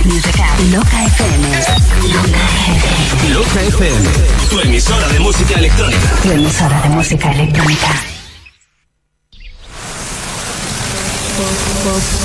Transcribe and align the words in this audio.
House 0.00 0.08
Music 0.08 0.40
App. 0.40 0.56
Loca 0.72 0.96
FM. 0.96 1.44
Loca 2.08 2.40
FM. 2.40 3.34
Loca 3.34 3.60
FM. 3.60 4.04
Tu 4.48 4.60
emisora 4.60 5.08
de 5.08 5.20
música 5.20 5.58
electrónica. 5.58 6.08
Tu 6.22 6.30
emisora 6.30 6.80
de 6.80 6.88
música 6.88 7.30
electrónica. 7.32 7.88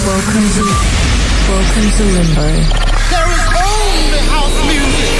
Welcome 0.08 0.50
to, 0.56 0.64
welcome 1.52 1.92
to 1.98 2.04
Limbo. 2.16 2.48
There 3.12 3.32
is 3.36 3.44
only 3.60 4.24
house 4.32 4.58
music. 4.72 5.12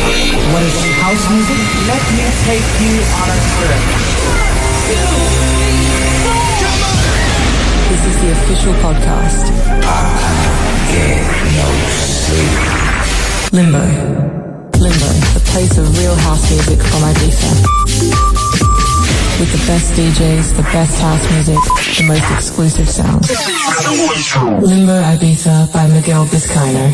What 0.54 0.64
is 0.64 0.76
house 1.04 1.26
music? 1.30 1.60
Let 1.92 2.04
me 2.16 2.24
take 2.48 2.68
you 2.80 3.04
on 3.20 3.28
a 3.28 3.40
trip. 3.52 3.84
This 7.90 8.02
is 8.06 8.16
the 8.22 8.32
official 8.32 8.74
podcast. 8.76 10.65
Get 10.96 11.22
no 11.58 11.68
sleep. 11.92 12.56
Limbo. 13.54 13.84
Limbo, 14.80 15.10
the 15.36 15.44
place 15.52 15.78
of 15.78 15.86
real 16.00 16.16
house 16.16 16.50
music 16.52 16.80
from 16.80 17.02
Ibiza. 17.12 17.52
With 19.40 19.52
the 19.52 19.62
best 19.68 19.92
DJs, 19.94 20.56
the 20.56 20.64
best 20.72 21.00
house 21.02 21.26
music, 21.32 21.60
the 21.98 22.04
most 22.08 22.32
exclusive 22.32 22.90
sounds. 22.90 23.30
Limbo 24.64 24.96
Ibiza 25.14 25.72
by 25.74 25.88
Miguel 25.88 26.26
Vizcaino. 26.28 26.86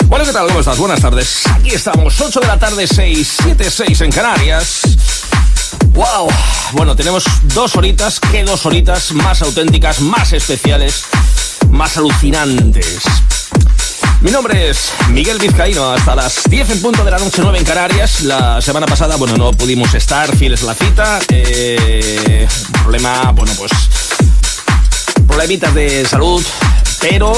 Bueno, 0.06 0.24
¿qué 0.24 0.32
tal? 0.32 0.46
¿Cómo 0.46 0.60
estás? 0.60 0.78
Buenas 0.78 1.02
tardes. 1.02 1.42
Aquí 1.52 1.68
estamos, 1.68 2.18
8 2.18 2.40
de 2.40 2.46
la 2.46 2.58
tarde, 2.58 2.86
6, 2.86 3.36
7, 3.42 3.70
6 3.70 4.00
en 4.00 4.10
Canarias. 4.10 4.80
¡Wow! 5.88 6.30
Bueno, 6.72 6.96
tenemos 6.96 7.24
dos 7.52 7.76
horitas, 7.76 8.18
¿qué 8.18 8.42
dos 8.42 8.64
horitas 8.64 9.12
más 9.12 9.42
auténticas, 9.42 10.00
más 10.00 10.32
especiales, 10.32 11.04
más 11.68 11.98
alucinantes? 11.98 13.02
Mi 14.24 14.30
nombre 14.30 14.70
es 14.70 14.90
Miguel 15.10 15.38
Vizcaíno, 15.38 15.92
hasta 15.92 16.14
las 16.14 16.44
10 16.48 16.70
en 16.70 16.80
punto 16.80 17.04
de 17.04 17.10
la 17.10 17.18
noche 17.18 17.42
9 17.42 17.58
en 17.58 17.64
Canarias. 17.66 18.22
La 18.22 18.58
semana 18.62 18.86
pasada, 18.86 19.16
bueno, 19.16 19.36
no 19.36 19.52
pudimos 19.52 19.92
estar 19.92 20.34
fieles 20.34 20.62
a 20.62 20.66
la 20.68 20.74
cita. 20.74 21.20
Eh, 21.28 22.48
problema, 22.82 23.32
bueno, 23.32 23.52
pues 23.58 23.70
problemitas 25.26 25.74
de 25.74 26.06
salud, 26.06 26.42
pero 27.02 27.34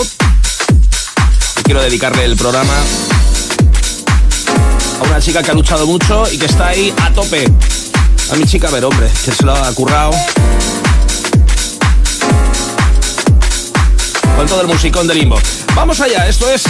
quiero 1.64 1.82
dedicarle 1.82 2.24
el 2.24 2.36
programa 2.36 2.74
a 5.00 5.08
una 5.08 5.20
chica 5.20 5.42
que 5.42 5.50
ha 5.50 5.54
luchado 5.54 5.86
mucho 5.88 6.30
y 6.30 6.38
que 6.38 6.46
está 6.46 6.68
ahí 6.68 6.94
a 7.02 7.10
tope. 7.12 7.50
A 8.30 8.36
mi 8.36 8.46
chica, 8.46 8.68
a 8.68 8.70
ver, 8.70 8.84
hombre, 8.84 9.10
que 9.24 9.32
se 9.32 9.42
lo 9.44 9.56
ha 9.56 9.72
currado. 9.72 10.12
Todo 14.48 14.60
el 14.60 14.68
musicón 14.68 15.06
de 15.06 15.14
limbo. 15.14 15.38
Vamos 15.74 16.00
allá, 16.00 16.26
esto 16.28 16.48
es 16.48 16.62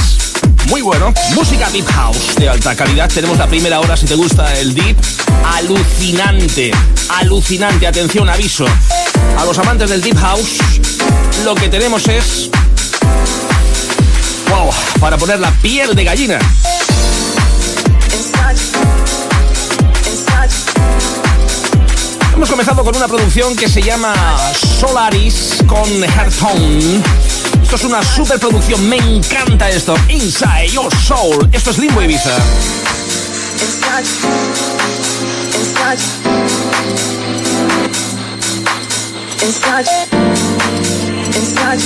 muy 0.69 0.81
bueno. 0.81 1.13
Música 1.35 1.69
Deep 1.71 1.87
House 1.87 2.35
de 2.37 2.49
alta 2.49 2.75
calidad. 2.75 3.09
Tenemos 3.09 3.39
la 3.39 3.47
primera 3.47 3.81
hora, 3.81 3.97
si 3.97 4.07
te 4.07 4.15
gusta 4.15 4.59
el 4.59 4.75
Deep. 4.75 4.97
Alucinante, 5.45 6.73
alucinante. 7.21 7.87
Atención, 7.87 8.29
aviso. 8.29 8.65
A 9.39 9.45
los 9.45 9.59
amantes 9.59 9.91
del 9.91 10.01
Deep 10.01 10.19
House, 10.19 10.59
lo 11.45 11.55
que 11.55 11.69
tenemos 11.69 12.09
es... 12.09 12.51
¡Wow! 14.49 14.71
Para 14.99 15.17
poner 15.19 15.39
la 15.39 15.51
piel 15.51 15.95
de 15.95 16.05
gallina. 16.05 16.39
Hemos 22.35 22.51
comenzado 22.51 22.85
con 22.85 22.97
una 22.97 23.09
producción 23.09 23.57
que 23.57 23.69
se 23.69 23.83
llama 23.83 24.15
Solaris 24.79 25.63
con 25.67 25.89
Hearthstone. 26.05 27.03
Esto 27.67 27.75
es 27.75 27.85
una 27.85 28.01
superproducción, 28.01 28.89
me 28.89 28.97
encanta 28.97 29.69
esto. 29.69 29.97
Inside 30.09 30.69
Your 30.69 30.89
Soul. 30.99 31.49
Esto 31.51 31.73
es 31.73 31.79
Limbo 31.79 32.01
Ibiza. 32.01 32.31
Inside, 39.43 39.91
inside, 41.35 41.83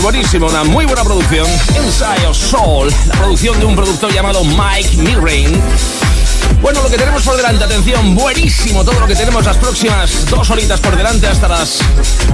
buenísimo, 0.00 0.46
una 0.46 0.64
muy 0.64 0.86
buena 0.86 1.04
producción. 1.04 1.46
Inside 1.76 2.26
of 2.26 2.36
Soul, 2.36 2.92
la 3.06 3.14
producción 3.14 3.58
de 3.58 3.66
un 3.66 3.76
productor 3.76 4.12
llamado 4.12 4.42
Mike 4.44 4.96
Milrain. 4.96 5.60
Bueno, 6.60 6.82
lo 6.82 6.88
que 6.88 6.96
tenemos 6.96 7.22
por 7.22 7.36
delante, 7.36 7.64
atención, 7.64 8.14
buenísimo 8.14 8.84
todo 8.84 9.00
lo 9.00 9.06
que 9.06 9.14
tenemos 9.14 9.44
las 9.44 9.56
próximas 9.56 10.26
dos 10.30 10.48
horitas 10.50 10.80
por 10.80 10.96
delante 10.96 11.26
hasta 11.26 11.48
las 11.48 11.78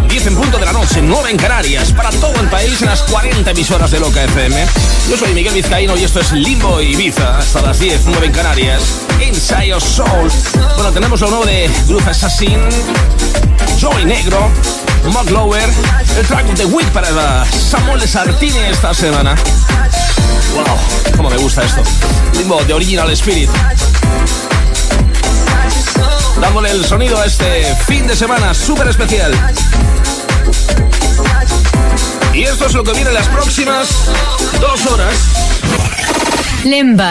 10 0.09 0.27
en 0.29 0.37
punto 0.37 0.59
de 0.59 0.67
la 0.67 0.73
noche, 0.73 1.03
9 1.03 1.31
en 1.31 1.37
Canarias, 1.37 1.93
para 1.93 2.11
todo 2.11 2.41
el 2.41 2.49
país 2.49 2.81
en 2.83 2.89
las 2.89 3.03
40 3.03 3.51
emisoras 3.51 3.91
de 3.91 4.01
Loca 4.01 4.23
FM. 4.23 4.67
Yo 5.09 5.17
soy 5.17 5.35
Miguel 5.35 5.55
Vizcaíno 5.55 5.97
y 5.97 6.05
esto 6.05 6.21
es 6.21 6.33
Limbo 6.33 6.81
Ibiza 6.81 7.39
hasta 7.39 7.63
las 7.63 7.79
10, 7.79 8.03
9 8.07 8.27
en 8.27 8.33
Canarias. 8.33 8.83
Of 9.75 9.85
Soul. 9.85 10.31
Bueno, 10.77 10.93
tenemos 10.93 11.21
lo 11.21 11.31
nuevo 11.31 11.45
de 11.45 11.69
Groove 11.87 12.09
Assassin, 12.09 12.61
Joy 13.79 14.05
Negro, 14.05 14.51
Mark 15.09 15.29
el 16.19 16.27
track 16.27 16.47
de 16.57 16.65
Week 16.67 16.89
para 16.89 17.45
Samuel 17.47 18.07
Sartini 18.07 18.59
esta 18.71 18.93
semana. 18.93 19.35
Wow, 20.55 21.17
cómo 21.17 21.31
me 21.31 21.37
gusta 21.39 21.65
esto. 21.65 21.83
Limbo 22.37 22.63
de 22.65 22.75
Original 22.75 23.11
Spirit. 23.11 23.51
Dándole 26.41 26.71
el 26.71 26.85
sonido 26.85 27.19
a 27.21 27.27
este 27.27 27.75
fin 27.87 28.07
de 28.07 28.15
semana 28.15 28.55
súper 28.55 28.89
especial. 28.89 29.33
Y 32.35 32.43
esto 32.43 32.67
es 32.67 32.75
lo 32.75 32.85
que 32.85 32.93
viene 32.93 33.09
en 33.11 33.15
las 33.15 33.29
próximas 33.29 33.89
dos 34.61 34.87
horas. 34.87 35.15
Limbo. 36.65 37.03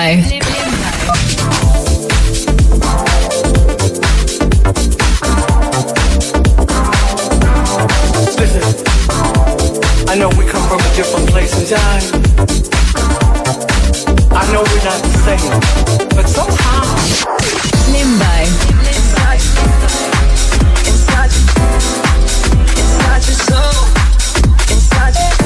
Listen, 8.40 8.64
I 10.08 10.16
know 10.16 10.30
we 10.30 10.46
come 10.46 10.64
from 10.70 10.80
a 10.80 10.96
different 10.96 11.28
place 11.30 11.54
and 11.60 11.68
time. 11.68 12.04
I 14.32 14.46
know 14.54 14.64
we're 14.64 14.86
not 14.86 15.02
the 15.04 15.12
same, 15.28 15.60
but 16.16 16.26
somehow. 16.26 16.86
Limbo. 17.92 18.32
Inside, 18.88 19.44
inside, 20.88 21.34
inside 22.80 23.24
your 23.28 23.40
soul. 23.44 23.76
Inside, 24.72 25.16
inside, 25.18 25.39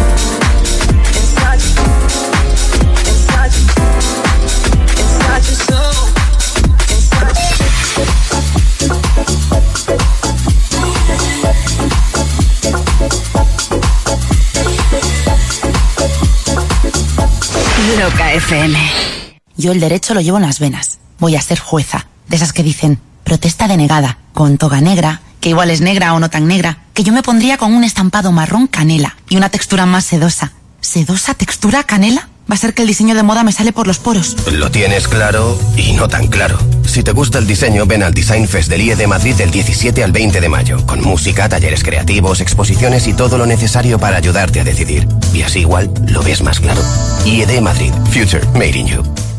Loca 18.04 18.34
FM. 18.34 18.78
Yo 19.56 19.72
el 19.72 19.80
derecho 19.80 20.14
lo 20.14 20.20
llevo 20.20 20.36
en 20.36 20.44
las 20.44 20.60
venas. 20.60 21.00
Voy 21.20 21.38
a 21.38 21.42
ser 21.42 21.58
jueza. 21.58 22.08
De 22.28 22.36
esas 22.36 22.52
que 22.52 22.62
dicen, 22.62 23.00
protesta 23.24 23.70
denegada, 23.70 24.18
con 24.34 24.58
toga 24.58 24.82
negra, 24.82 25.22
que 25.40 25.48
igual 25.48 25.70
es 25.70 25.80
negra 25.80 26.14
o 26.14 26.20
no 26.20 26.30
tan 26.30 26.46
negra, 26.46 26.80
que 26.94 27.06
yo 27.06 27.14
me 27.14 27.24
pondría 27.24 27.58
con 27.58 27.74
un 27.74 27.86
estampado 27.86 28.34
marrón 28.34 28.68
canela 28.68 29.16
y 29.30 29.38
una 29.38 29.48
textura 29.48 29.86
más 29.86 30.04
sedosa. 30.04 30.52
¿Sedosa 30.82 31.34
textura 31.34 31.86
canela? 31.86 32.28
Va 32.50 32.56
a 32.56 32.58
ser 32.58 32.74
que 32.74 32.82
el 32.82 32.88
diseño 32.88 33.16
de 33.16 33.24
moda 33.24 33.44
me 33.44 33.52
sale 33.52 33.72
por 33.72 33.88
los 33.88 34.00
poros. 34.00 34.36
Lo 34.52 34.70
tienes 34.70 35.08
claro 35.08 35.58
y 35.78 35.94
no 35.94 36.08
tan 36.08 36.28
claro. 36.28 36.58
Si 36.86 37.02
te 37.02 37.12
gusta 37.12 37.40
el 37.40 37.48
diseño, 37.48 37.86
ven 37.86 38.04
al 38.04 38.14
Design 38.14 38.48
Fest 38.48 38.70
del 38.70 38.82
IE 38.82 38.96
de 38.96 39.08
Madrid 39.08 39.36
del 39.36 39.50
17 39.50 40.04
al 40.04 40.12
20 40.12 40.42
de 40.42 40.50
mayo, 40.50 40.86
con 40.86 41.02
música, 41.02 41.48
talleres 41.48 41.84
creativos, 41.84 42.42
exposiciones 42.42 43.08
y 43.08 43.14
todo 43.14 43.38
lo 43.38 43.46
necesario 43.46 43.98
para 43.98 44.18
ayudarte 44.18 44.60
a 44.60 44.64
decidir. 44.64 45.08
Y 45.34 45.42
así 45.42 45.60
igual 45.60 45.92
lo 46.08 46.22
ves 46.22 46.44
más 46.44 46.60
claro. 46.60 46.82
IED 47.26 47.62
Madrid, 47.62 47.94
Future 48.12 48.46
Made 48.54 48.78
in 48.78 48.88
You. 48.88 49.33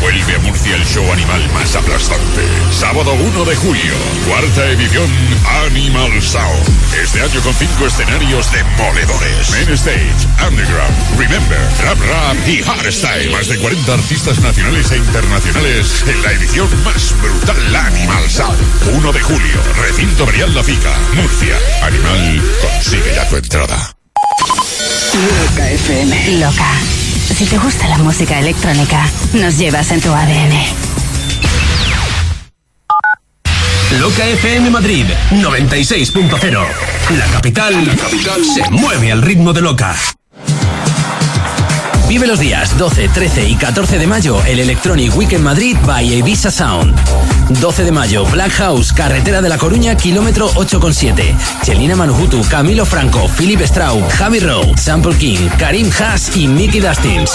Vuelve 0.00 0.34
a 0.34 0.38
Murcia 0.38 0.76
el 0.76 0.84
show 0.86 1.04
animal 1.12 1.46
más 1.52 1.76
aplastante. 1.76 2.42
Sábado 2.72 3.12
1 3.12 3.44
de 3.44 3.54
julio, 3.56 3.92
cuarta 4.26 4.66
edición 4.70 5.10
Animal 5.66 6.22
Sound. 6.22 6.68
Este 7.00 7.20
año 7.20 7.40
con 7.42 7.52
cinco 7.52 7.86
escenarios 7.86 8.50
demoledores. 8.50 9.50
Main 9.50 9.70
Stage, 9.70 10.26
Underground, 10.48 11.18
Remember, 11.18 11.58
Trap 11.76 11.98
Rap 12.00 12.48
y 12.48 12.62
Hardstyle. 12.62 13.30
Más 13.30 13.48
de 13.48 13.58
40 13.58 13.92
artistas 13.92 14.40
nacionales 14.40 14.90
e 14.90 14.96
internacionales 14.96 16.04
en 16.06 16.22
la 16.22 16.32
edición 16.32 16.68
más 16.82 17.14
brutal 17.20 17.76
Animal 17.76 18.30
Sound. 18.30 18.58
1 18.94 19.12
de 19.12 19.20
julio, 19.20 19.62
recinto 19.76 20.24
Brial 20.24 20.54
La 20.54 20.64
Fica, 20.64 20.96
Murcia. 21.14 21.58
Animal, 21.82 22.42
consigue 22.62 23.14
ya 23.14 23.28
tu 23.28 23.36
entrada. 23.36 23.94
Loca 25.12 25.70
FM. 25.70 26.38
Loca. 26.38 27.09
Si 27.34 27.46
te 27.46 27.58
gusta 27.58 27.88
la 27.88 27.98
música 27.98 28.38
electrónica, 28.38 29.08
nos 29.32 29.56
llevas 29.56 29.90
en 29.92 30.00
tu 30.00 30.12
ADN. 30.12 30.52
Loca 33.98 34.26
FM 34.26 34.70
Madrid 34.70 35.06
96.0. 35.30 36.66
La 37.18 37.26
capital, 37.26 37.86
la 37.86 37.96
capital 37.96 38.44
se 38.44 38.70
mueve 38.70 39.10
al 39.10 39.22
ritmo 39.22 39.52
de 39.52 39.62
Loca. 39.62 39.96
Vive 42.10 42.26
los 42.26 42.40
días 42.40 42.76
12, 42.76 43.08
13 43.08 43.48
y 43.48 43.54
14 43.54 43.96
de 43.96 44.08
mayo 44.08 44.42
el 44.44 44.58
Electronic 44.58 45.16
Weekend 45.16 45.44
Madrid 45.44 45.76
by 45.86 46.12
Ibiza 46.12 46.50
Sound. 46.50 46.92
12 47.60 47.84
de 47.84 47.92
mayo, 47.92 48.24
Black 48.24 48.50
House, 48.50 48.92
Carretera 48.92 49.40
de 49.40 49.48
la 49.48 49.56
Coruña, 49.58 49.96
kilómetro 49.96 50.50
8,7. 50.54 51.36
Chelina 51.62 51.94
Manujutu, 51.94 52.42
Camilo 52.48 52.84
Franco, 52.84 53.28
Philip 53.28 53.60
Straub, 53.60 54.02
Javi 54.10 54.40
Rowe, 54.40 54.76
Sample 54.76 55.14
King, 55.18 55.38
Karim 55.56 55.88
Haas 56.00 56.36
y 56.36 56.48
Mickey 56.48 56.80
Dustins. 56.80 57.30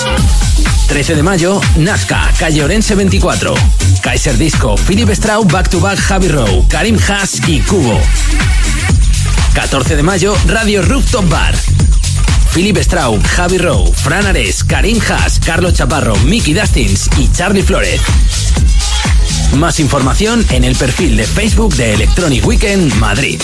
13 0.90 1.16
de 1.16 1.24
mayo, 1.24 1.62
Nazca, 1.78 2.30
Calle 2.38 2.62
Orense 2.62 2.96
24. 2.96 3.54
Kaiser 4.02 4.38
Disco, 4.38 4.76
Philip 4.76 5.10
Straub, 5.12 5.50
Back 5.50 5.70
to 5.70 5.80
Back, 5.80 6.00
Javi 6.00 6.28
Rowe, 6.28 6.66
Karim 6.68 7.00
Haas 7.08 7.40
y 7.48 7.62
Cubo. 7.62 7.98
14 9.54 9.96
de 9.96 10.04
mayo, 10.04 10.36
Radio 10.48 10.82
Rooftop 10.82 11.30
Bar. 11.30 11.56
Philip 12.56 12.78
Straub, 12.78 13.22
Javi 13.22 13.58
Rowe, 13.58 13.92
Fran 13.94 14.26
Ares, 14.26 14.64
Karim 14.64 14.98
Haas, 15.10 15.42
Carlos 15.46 15.74
Chaparro, 15.74 16.16
Mickey 16.20 16.54
Dustins 16.54 17.10
y 17.18 17.30
Charlie 17.30 17.62
Flores. 17.62 18.00
Más 19.58 19.82
información 19.82 20.46
en 20.52 20.64
el 20.64 20.74
perfil 20.78 21.18
de 21.18 21.26
Facebook 21.26 21.76
de 21.76 21.96
Electronic 21.96 22.48
Weekend 22.48 22.94
Madrid. 22.96 23.42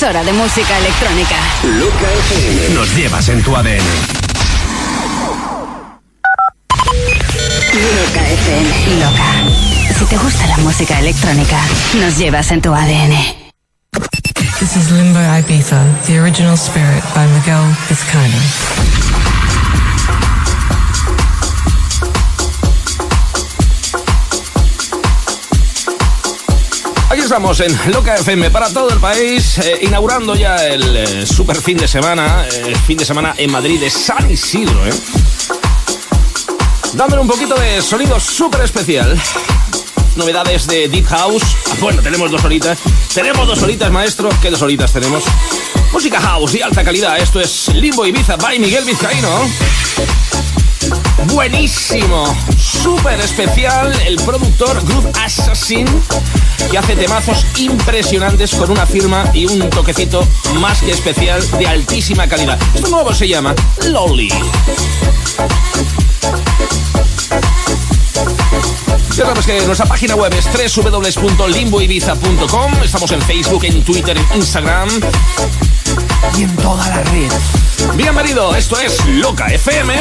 Emisora 0.00 0.24
de 0.24 0.32
música 0.32 0.78
electrónica. 0.78 1.36
Loca 1.62 2.10
FM. 2.30 2.74
Nos 2.74 2.96
llevas 2.96 3.28
en 3.28 3.42
tu 3.42 3.54
ADN. 3.54 3.84
Loca 7.74 8.30
FM. 8.30 8.96
Loca. 8.98 9.98
Si 9.98 10.04
te 10.06 10.16
gusta 10.16 10.46
la 10.46 10.56
música 10.58 10.98
electrónica, 11.00 11.60
nos 12.00 12.16
llevas 12.16 12.50
en 12.50 12.62
tu 12.62 12.72
ADN. 12.72 13.39
Estamos 27.30 27.60
en 27.60 27.92
Loca 27.92 28.16
FM 28.16 28.50
para 28.50 28.72
todo 28.72 28.90
el 28.90 28.98
país, 28.98 29.58
eh, 29.58 29.78
inaugurando 29.82 30.34
ya 30.34 30.66
el 30.66 30.96
eh, 30.96 31.24
super 31.24 31.56
fin 31.56 31.76
de 31.76 31.86
semana, 31.86 32.44
eh, 32.50 32.74
fin 32.84 32.98
de 32.98 33.04
semana 33.04 33.36
en 33.38 33.52
Madrid 33.52 33.78
de 33.78 33.88
San 33.88 34.28
Isidro, 34.28 34.84
¿eh? 34.84 34.90
Dándole 36.94 37.22
un 37.22 37.28
poquito 37.28 37.54
de 37.54 37.80
sonido 37.82 38.18
súper 38.18 38.62
especial. 38.62 39.16
Novedades 40.16 40.66
de 40.66 40.88
Deep 40.88 41.06
House. 41.06 41.44
Ah, 41.70 41.76
Bueno, 41.78 42.02
tenemos 42.02 42.32
dos 42.32 42.42
horitas. 42.42 42.80
Tenemos 43.14 43.46
dos 43.46 43.62
horitas, 43.62 43.92
maestro. 43.92 44.28
¿Qué 44.42 44.50
dos 44.50 44.62
horitas 44.62 44.92
tenemos? 44.92 45.22
Música 45.92 46.20
house 46.20 46.50
de 46.54 46.64
alta 46.64 46.82
calidad. 46.82 47.16
Esto 47.16 47.38
es 47.38 47.68
Limbo 47.72 48.04
Ibiza 48.06 48.38
by 48.38 48.58
Miguel 48.58 48.84
Vizcaíno. 48.84 49.48
Buenísimo, 51.26 52.24
súper 52.58 53.20
especial 53.20 53.92
el 54.04 54.16
productor 54.16 54.84
Groove 54.84 55.12
Assassin 55.22 55.86
que 56.68 56.78
hace 56.78 56.96
temazos 56.96 57.46
impresionantes 57.56 58.54
con 58.54 58.70
una 58.70 58.86
firma 58.86 59.30
y 59.32 59.46
un 59.46 59.70
toquecito 59.70 60.26
más 60.58 60.80
que 60.80 60.90
especial 60.92 61.42
de 61.58 61.66
altísima 61.66 62.26
calidad. 62.26 62.58
Esto 62.74 62.88
nuevo 62.88 63.14
se 63.14 63.28
llama 63.28 63.54
Lowly. 63.86 64.28
Ya 69.16 69.26
sabes 69.26 69.46
que 69.46 69.60
nuestra 69.66 69.86
página 69.86 70.14
web 70.14 70.32
es 70.34 70.46
www.limboibiza.com. 70.74 72.72
Estamos 72.82 73.12
en 73.12 73.22
Facebook, 73.22 73.64
en 73.64 73.84
Twitter, 73.84 74.16
en 74.16 74.26
Instagram 74.36 74.88
y 76.38 76.42
en 76.42 76.56
toda 76.56 76.88
la 76.88 77.02
red. 77.04 77.30
Bienvenido, 77.96 78.54
esto 78.54 78.78
es 78.80 79.04
Loca 79.06 79.46
FM. 79.46 80.00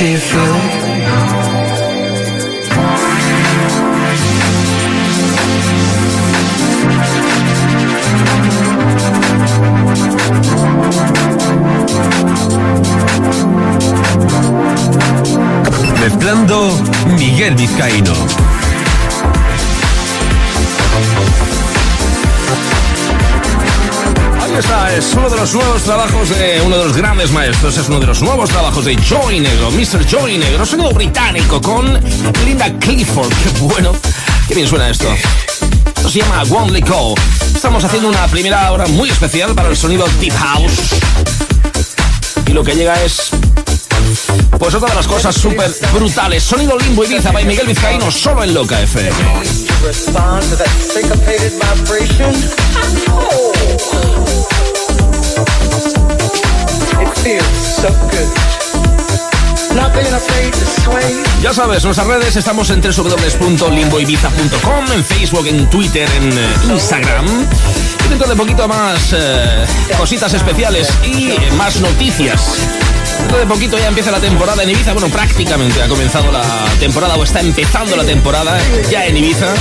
Do 0.00 0.06
you 0.06 0.16
feel? 0.16 0.40
Mezclando 16.00 16.70
Miguel 17.18 17.56
Vizcaíno. 17.56 18.14
Es 24.96 25.14
uno 25.14 25.30
de 25.30 25.36
los 25.36 25.54
nuevos 25.54 25.82
trabajos 25.82 26.28
de 26.30 26.60
uno 26.64 26.78
de 26.78 26.84
los 26.84 26.96
grandes 26.96 27.30
maestros, 27.30 27.76
es 27.76 27.88
uno 27.88 28.00
de 28.00 28.06
los 28.06 28.22
nuevos 28.22 28.50
trabajos 28.50 28.84
de 28.84 28.96
Joey 28.96 29.40
Negro, 29.40 29.70
Mr. 29.70 30.04
Joey 30.10 30.38
Negro, 30.38 30.66
sonido 30.66 30.90
británico 30.90 31.60
con 31.60 32.00
Linda 32.44 32.72
Clifford. 32.78 33.28
Qué 33.28 33.60
bueno, 33.60 33.92
qué 34.48 34.54
bien 34.54 34.66
suena 34.66 34.88
esto. 34.88 35.06
Esto 35.96 36.10
se 36.10 36.20
llama 36.20 36.42
One 36.42 36.82
Call. 36.82 37.14
Estamos 37.54 37.84
haciendo 37.84 38.08
una 38.08 38.26
primera 38.28 38.70
hora 38.72 38.86
muy 38.88 39.10
especial 39.10 39.54
para 39.54 39.68
el 39.68 39.76
sonido 39.76 40.06
Deep 40.20 40.34
House. 40.34 40.72
Y 42.46 42.52
lo 42.52 42.64
que 42.64 42.74
llega 42.74 43.00
es 43.02 43.30
pues 44.58 44.74
otra 44.74 44.88
de 44.88 44.96
las 44.96 45.06
cosas 45.06 45.34
súper 45.34 45.70
brutales. 45.92 46.42
Sonido 46.42 46.78
Limbo 46.78 47.04
Ibiza 47.04 47.30
by 47.30 47.44
Miguel 47.44 47.66
Vizcaíno 47.66 48.10
solo 48.10 48.44
en 48.44 48.54
Loca 48.54 48.80
FM. 48.80 49.10
Ya 61.42 61.52
sabes, 61.52 61.84
nuestras 61.84 62.06
redes 62.06 62.36
estamos 62.36 62.70
en 62.70 62.80
www.limboibiza.com, 62.80 64.92
en 64.92 65.04
Facebook, 65.04 65.46
en 65.46 65.68
Twitter, 65.68 66.08
en 66.16 66.32
eh, 66.32 66.46
Instagram. 66.70 67.26
Y 68.04 68.08
dentro 68.08 68.26
de 68.26 68.36
poquito 68.36 68.66
más 68.66 69.12
eh, 69.12 69.66
cositas 69.98 70.32
especiales 70.32 70.88
y 71.04 71.34
más 71.56 71.80
noticias. 71.80 72.54
Dentro 73.18 73.38
de 73.38 73.46
poquito 73.46 73.78
ya 73.78 73.88
empieza 73.88 74.10
la 74.10 74.20
temporada 74.20 74.62
en 74.62 74.70
Ibiza. 74.70 74.94
Bueno, 74.94 75.08
prácticamente 75.08 75.82
ha 75.82 75.88
comenzado 75.88 76.32
la 76.32 76.64
temporada 76.78 77.16
o 77.16 77.22
está 77.22 77.40
empezando 77.40 77.96
la 77.96 78.04
temporada 78.04 78.58
ya 78.90 79.04
en 79.04 79.16
Ibiza. 79.16 79.52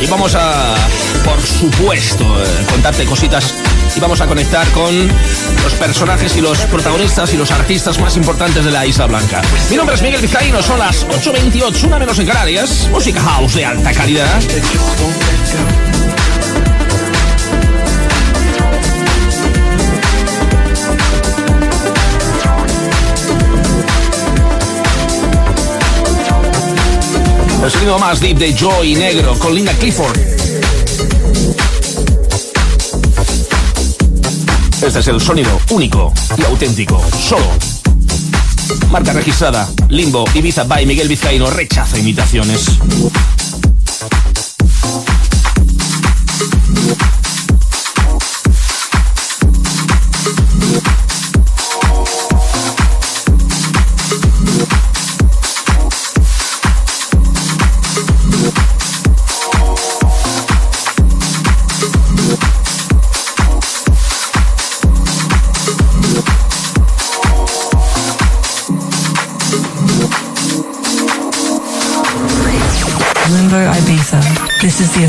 Y 0.00 0.06
vamos 0.06 0.34
a, 0.34 0.76
por 1.24 1.42
supuesto, 1.42 2.24
eh, 2.42 2.46
contarte 2.70 3.04
cositas 3.04 3.52
y 3.98 4.00
vamos 4.00 4.20
a 4.20 4.26
conectar 4.28 4.70
con 4.70 5.08
los 5.08 5.74
personajes 5.74 6.36
y 6.36 6.40
los 6.40 6.58
protagonistas 6.66 7.32
y 7.34 7.36
los 7.36 7.50
artistas 7.50 7.98
más 7.98 8.16
importantes 8.16 8.64
de 8.64 8.70
la 8.70 8.86
Isla 8.86 9.06
Blanca. 9.06 9.42
Mi 9.70 9.76
nombre 9.76 9.96
es 9.96 10.02
Miguel 10.02 10.22
Vizcaíno, 10.22 10.62
son 10.62 10.78
las 10.78 11.04
8.28, 11.08 11.84
una 11.84 11.98
menos 11.98 12.18
en 12.18 12.26
Canarias. 12.26 12.88
Música 12.92 13.20
house 13.20 13.54
de 13.54 13.64
alta 13.64 13.92
calidad. 13.92 14.40
El 27.62 27.98
más 27.98 28.20
deep 28.20 28.38
de 28.38 28.54
Joy 28.54 28.94
Negro 28.94 29.36
con 29.38 29.54
Linda 29.54 29.72
Clifford. 29.74 30.37
Este 34.88 35.00
es 35.00 35.08
el 35.08 35.20
sonido 35.20 35.60
único 35.68 36.14
y 36.38 36.44
auténtico, 36.44 37.04
solo 37.20 37.44
Marca 38.90 39.12
registrada. 39.12 39.68
Limbo, 39.90 40.24
Ibiza 40.32 40.64
by 40.64 40.86
Miguel 40.86 41.08
Vizcaíno. 41.08 41.50
Rechaza 41.50 41.98
imitaciones. 41.98 42.70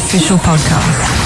Official 0.10 0.40
podcast. 0.40 1.19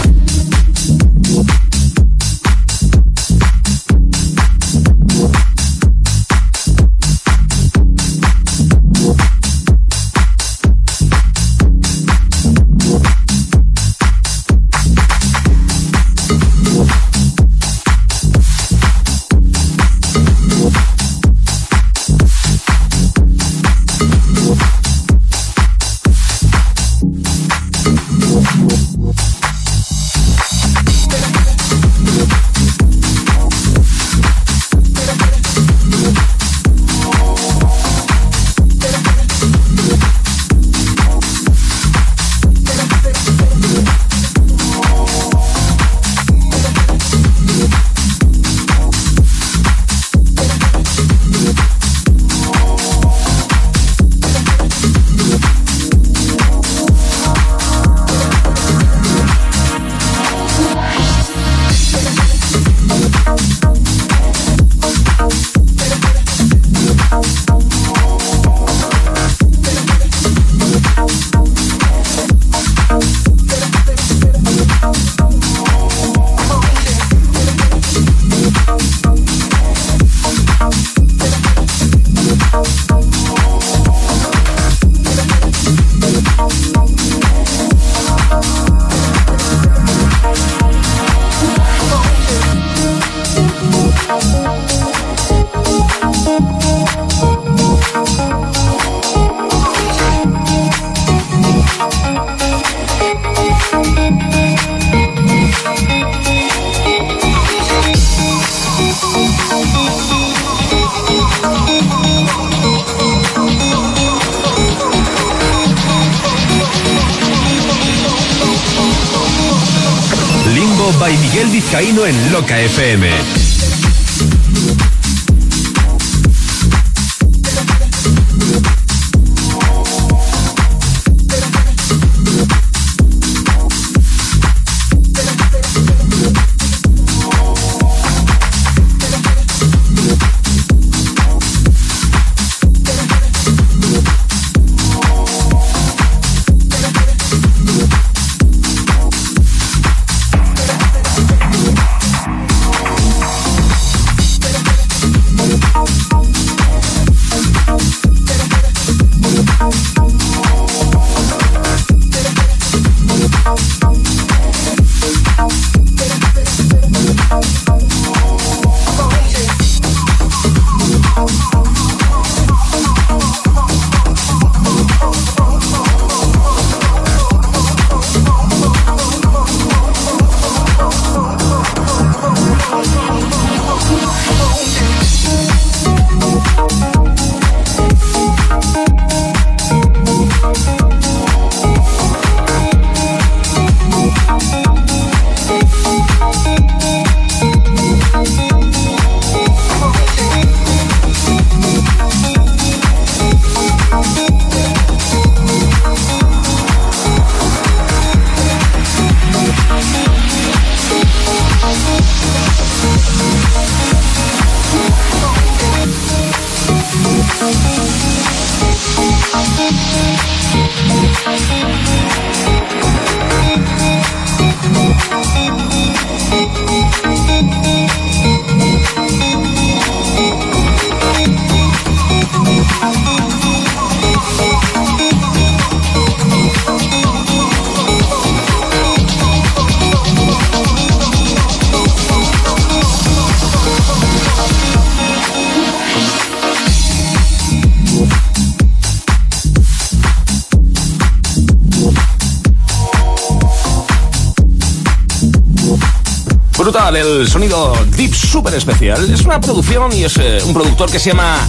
Especial. 258.55 259.11
Es 259.11 259.21
una 259.21 259.39
producción 259.41 259.91
y 259.93 260.03
es 260.03 260.17
eh, 260.17 260.39
un 260.45 260.53
productor 260.53 260.91
que 260.91 260.99
se 260.99 261.09
llama 261.09 261.39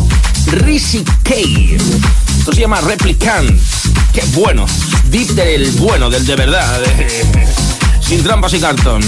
Rizzy 0.47 1.05
K. 1.23 1.35
Esto 2.39 2.53
se 2.53 2.61
llama 2.61 2.81
Replicant. 2.81 3.51
Qué 4.13 4.23
bueno. 4.35 4.67
Deep 5.11 5.29
del 5.31 5.71
bueno, 5.73 6.11
del 6.11 6.25
de 6.27 6.37
verdad. 6.37 6.81
Sin 8.01 8.23
trampas 8.23 8.55
y 8.55 8.61
cartón. 8.61 9.03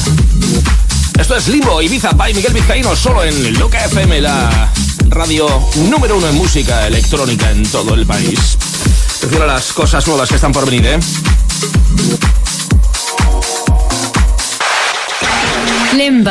Esto 1.18 1.36
es 1.36 1.48
Limbo, 1.48 1.80
Ibiza, 1.80 2.12
by 2.12 2.34
Miguel 2.34 2.52
Vizcaíno, 2.52 2.94
solo 2.94 3.24
en 3.24 3.58
Loca 3.58 3.84
FM, 3.84 4.20
la 4.20 4.70
radio 5.08 5.48
número 5.88 6.18
uno 6.18 6.28
en 6.28 6.34
música 6.34 6.86
electrónica 6.86 7.50
en 7.50 7.64
todo 7.64 7.94
el 7.94 8.06
país. 8.06 8.58
A 9.40 9.46
las 9.46 9.72
cosas 9.72 10.06
nuevas 10.06 10.28
que 10.28 10.36
están 10.36 10.52
por 10.52 10.66
venir, 10.66 10.86
¿eh? 10.86 10.98
Limbo. 15.94 16.30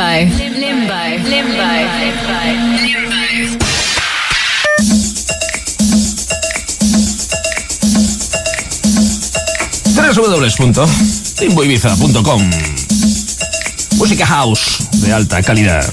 Www.limboibiza.com 10.16 12.50
Música 13.96 14.26
house 14.26 14.88
de 14.92 15.12
alta 15.12 15.42
calidad. 15.42 15.84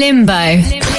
Limbo. 0.00 0.32
Limbo. 0.32 0.89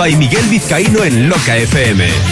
By 0.00 0.16
Miguel 0.16 0.48
Vizcaíno 0.48 1.04
en 1.04 1.28
Loca 1.28 1.58
FM. 1.58 2.29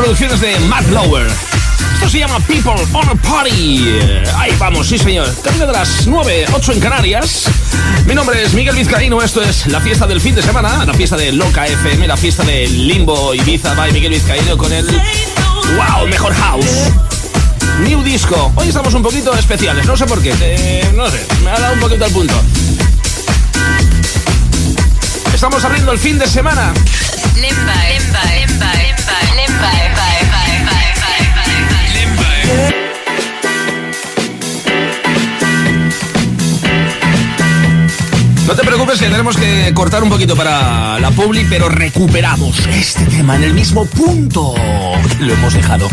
Producciones 0.00 0.40
de 0.40 0.58
Matt 0.60 0.88
Lower. 0.88 1.26
Esto 1.94 2.08
se 2.08 2.20
llama 2.20 2.40
People 2.40 2.72
on 2.94 3.06
a 3.06 3.14
Party. 3.16 3.98
Ahí 4.34 4.50
vamos, 4.58 4.86
sí 4.86 4.96
señor. 4.96 5.28
Camino 5.42 5.66
de 5.66 5.72
las 5.74 6.06
9, 6.06 6.46
8 6.52 6.72
en 6.72 6.80
Canarias. 6.80 7.44
Mi 8.06 8.14
nombre 8.14 8.42
es 8.42 8.54
Miguel 8.54 8.74
Vizcaíno. 8.76 9.20
Esto 9.20 9.42
es 9.42 9.66
la 9.66 9.78
fiesta 9.78 10.06
del 10.06 10.18
fin 10.18 10.34
de 10.34 10.40
semana. 10.40 10.86
La 10.86 10.94
fiesta 10.94 11.18
de 11.18 11.32
Loca 11.32 11.66
FM. 11.66 12.06
La 12.06 12.16
fiesta 12.16 12.42
de 12.44 12.66
Limbo 12.66 13.34
Ibiza 13.34 13.74
by 13.74 13.92
Miguel 13.92 14.12
Vizcaíno 14.12 14.56
con 14.56 14.72
el... 14.72 14.86
¡Wow! 14.86 16.06
Mejor 16.08 16.32
house. 16.32 16.64
New 17.80 18.02
Disco. 18.02 18.52
Hoy 18.56 18.68
estamos 18.68 18.94
un 18.94 19.02
poquito 19.02 19.34
especiales. 19.34 19.84
No 19.84 19.98
sé 19.98 20.06
por 20.06 20.22
qué. 20.22 20.34
Eh, 20.40 20.90
no 20.94 21.10
sé. 21.10 21.26
Me 21.44 21.50
ha 21.50 21.60
dado 21.60 21.74
un 21.74 21.80
poquito 21.80 22.06
al 22.06 22.10
punto. 22.10 22.34
Estamos 25.34 25.62
abriendo 25.62 25.92
el 25.92 25.98
fin 25.98 26.18
de 26.18 26.26
semana. 26.26 26.72
Limba, 27.34 27.74
limba, 27.88 28.24
limba, 28.24 28.72
limba, 28.74 29.18
limba, 29.36 29.89
No 38.50 38.56
te 38.56 38.64
preocupes 38.64 38.98
que 38.98 39.08
tenemos 39.08 39.36
que 39.36 39.72
cortar 39.72 40.02
un 40.02 40.08
poquito 40.08 40.34
para 40.34 40.98
la 40.98 41.12
publi, 41.12 41.46
pero 41.48 41.68
recuperamos 41.68 42.58
este 42.66 43.04
tema 43.04 43.36
en 43.36 43.44
el 43.44 43.54
mismo 43.54 43.86
punto 43.86 44.56
que 45.16 45.24
lo 45.24 45.34
hemos 45.34 45.54
dejado. 45.54 45.88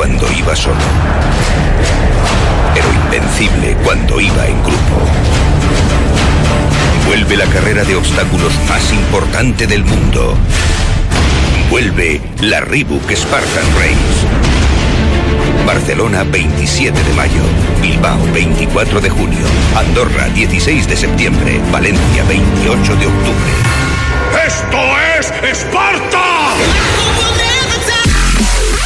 Cuando 0.01 0.31
iba 0.31 0.55
solo, 0.55 0.79
pero 2.73 2.91
invencible 2.91 3.77
cuando 3.83 4.19
iba 4.19 4.47
en 4.47 4.59
grupo. 4.63 4.97
Vuelve 7.05 7.37
la 7.37 7.45
carrera 7.45 7.83
de 7.83 7.95
obstáculos 7.95 8.51
más 8.67 8.91
importante 8.93 9.67
del 9.67 9.83
mundo. 9.83 10.35
Vuelve 11.69 12.19
la 12.39 12.61
Reebok 12.61 13.11
Spartan 13.11 13.67
Race. 13.75 14.25
Barcelona. 15.67 16.23
Barcelona 16.23 16.31
27 16.31 17.03
de 17.03 17.13
mayo, 17.13 17.43
Bilbao 17.79 18.17
24 18.33 19.01
de 19.01 19.09
junio, 19.11 19.45
Andorra 19.75 20.29
16 20.29 20.87
de 20.87 20.97
septiembre, 20.97 21.61
Valencia 21.71 22.23
28 22.27 22.95
de 22.95 23.05
octubre. 23.05 23.53
¡Esto 24.47 24.79
es 25.19 25.31
Esparta! 25.51 27.30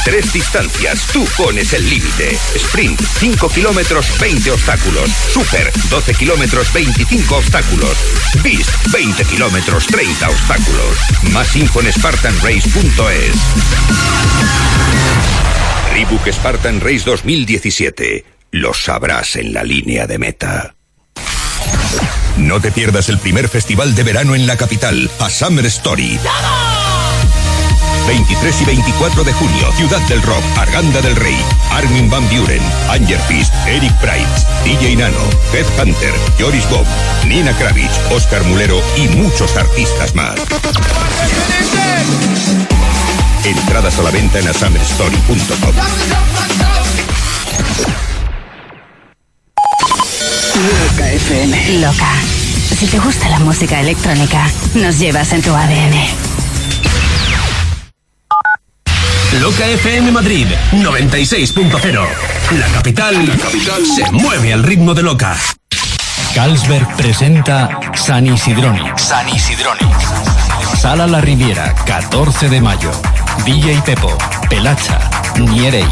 Tres 0.06 0.32
distancias, 0.32 1.04
tú 1.12 1.26
pones 1.36 1.72
el 1.72 1.90
límite. 1.90 2.38
Sprint, 2.54 3.00
5 3.18 3.48
kilómetros, 3.48 4.06
20 4.20 4.52
obstáculos. 4.52 5.10
Super, 5.32 5.72
12 5.90 6.14
kilómetros, 6.14 6.72
25 6.72 7.36
obstáculos. 7.36 7.98
Beast, 8.40 8.70
20 8.92 9.24
kilómetros, 9.24 9.88
30 9.88 10.30
obstáculos. 10.30 10.96
Más 11.32 11.56
info 11.56 11.80
en 11.80 11.92
spartanrace.es. 11.92 13.36
Reebok 15.92 16.28
Spartan 16.28 16.80
Race 16.80 17.02
2017. 17.04 18.24
Lo 18.52 18.74
sabrás 18.74 19.34
en 19.34 19.52
la 19.52 19.64
línea 19.64 20.06
de 20.06 20.18
meta. 20.20 20.76
No 22.36 22.60
te 22.60 22.70
pierdas 22.70 23.08
el 23.08 23.18
primer 23.18 23.48
festival 23.48 23.96
de 23.96 24.04
verano 24.04 24.36
en 24.36 24.46
la 24.46 24.56
capital, 24.56 25.10
a 25.18 25.28
Summer 25.28 25.66
Story. 25.66 26.20
23 28.06 28.62
y 28.62 28.64
24 28.64 29.24
de 29.24 29.32
junio, 29.32 29.72
Ciudad 29.76 30.00
del 30.08 30.22
Rock, 30.22 30.42
Arganda 30.56 31.00
del 31.00 31.16
Rey, 31.16 31.36
Armin 31.72 32.08
Van 32.08 32.28
Buren, 32.28 32.62
Anger 32.90 33.20
Fist, 33.22 33.52
Eric 33.66 33.92
Price, 33.98 34.46
DJ 34.64 34.96
Nano, 34.96 35.18
Hunter, 35.80 36.14
Joris 36.38 36.68
Bob, 36.70 36.86
Nina 37.26 37.52
Kravitz, 37.56 37.98
Oscar 38.10 38.44
Mulero 38.44 38.80
y 38.96 39.08
muchos 39.08 39.56
artistas 39.56 40.14
más. 40.14 40.34
Entradas 43.44 43.98
a 43.98 44.02
la 44.02 44.10
venta 44.10 44.38
en 44.38 44.48
asummerstory.com. 44.48 45.74
Loca 50.56 51.12
FM. 51.12 51.78
Loca. 51.80 52.12
Si 52.78 52.86
te 52.86 52.98
gusta 52.98 53.28
la 53.28 53.38
música 53.40 53.80
electrónica, 53.80 54.50
nos 54.74 54.98
llevas 54.98 55.32
en 55.32 55.42
tu 55.42 55.54
ADN. 55.54 56.35
Loca 59.40 59.66
FM 59.66 60.12
Madrid 60.12 60.46
96.0. 60.72 62.06
La 62.58 62.66
capital, 62.68 63.26
la 63.26 63.36
capital 63.36 63.84
se 63.84 64.10
mueve 64.10 64.52
al 64.52 64.62
ritmo 64.62 64.94
de 64.94 65.02
Loca. 65.02 65.36
Carlsberg 66.34 66.96
presenta 66.96 67.78
San 67.94 68.26
Isidronic. 68.26 68.96
San 68.96 69.28
Isidronic. 69.28 69.96
Sala 70.78 71.06
La 71.06 71.20
Riviera, 71.20 71.74
14 71.86 72.48
de 72.48 72.60
mayo. 72.60 72.90
DJ 73.44 73.82
Pepo, 73.82 74.16
Pelacha, 74.48 74.98
Niereik, 75.38 75.86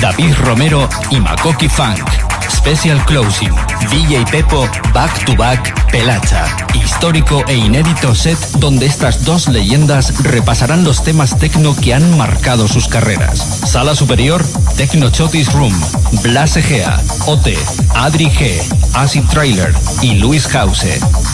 David 0.00 0.34
Romero 0.44 0.88
y 1.10 1.20
Makoki 1.20 1.68
Funk. 1.68 2.33
Special 2.64 2.98
Closing. 3.04 3.54
DJ 3.90 4.24
Pepo, 4.30 4.66
Back 4.94 5.26
to 5.26 5.36
Back, 5.36 5.90
Pelacha. 5.90 6.46
Histórico 6.72 7.44
e 7.46 7.56
inédito 7.56 8.14
set 8.14 8.38
donde 8.52 8.86
estas 8.86 9.26
dos 9.26 9.48
leyendas 9.48 10.22
repasarán 10.22 10.82
los 10.82 11.04
temas 11.04 11.38
tecno 11.38 11.76
que 11.76 11.92
han 11.92 12.16
marcado 12.16 12.66
sus 12.66 12.88
carreras. 12.88 13.38
Sala 13.38 13.94
superior, 13.94 14.42
Tecno 14.78 15.10
Chotis 15.10 15.52
Room, 15.52 15.78
Blas 16.22 16.56
Egea, 16.56 16.98
Ote, 17.26 17.54
Adri 17.94 18.30
G, 18.30 18.58
Acid 18.94 19.24
Trailer 19.24 19.74
y 20.00 20.14
Luis 20.14 20.48
House. 20.48 20.86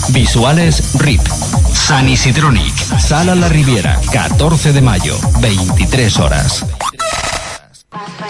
Visuales 0.09 0.95
RIP. 0.95 1.23
San 1.73 2.09
Isidronic. 2.09 2.75
Sala 2.99 3.37
La 3.37 3.49
Riviera, 3.49 4.01
14 4.13 4.73
de 4.73 4.81
mayo, 4.83 5.17
23 5.41 6.19
horas. 6.19 6.67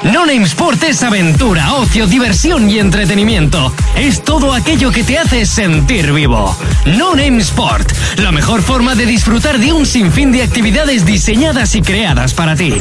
No 0.03 0.25
Name 0.25 0.45
Sport 0.45 0.83
es 0.85 1.03
aventura, 1.03 1.75
ocio, 1.75 2.07
diversión 2.07 2.71
y 2.71 2.79
entretenimiento. 2.79 3.73
Es 3.95 4.25
todo 4.25 4.55
aquello 4.55 4.91
que 4.91 5.05
te 5.05 5.19
hace 5.19 5.45
sentir 5.45 6.13
vivo. 6.13 6.57
No 6.87 7.15
Name 7.15 7.39
Sport, 7.39 7.93
la 8.17 8.33
mejor 8.33 8.63
forma 8.63 8.95
de 8.95 9.05
disfrutar 9.05 9.59
de 9.59 9.75
un 9.75 9.85
sinfín 9.85 10.33
de 10.33 10.43
actividades 10.43 11.05
diseñadas 11.05 11.75
y 11.75 11.83
creadas 11.83 12.33
para 12.33 12.57
ti. 12.57 12.75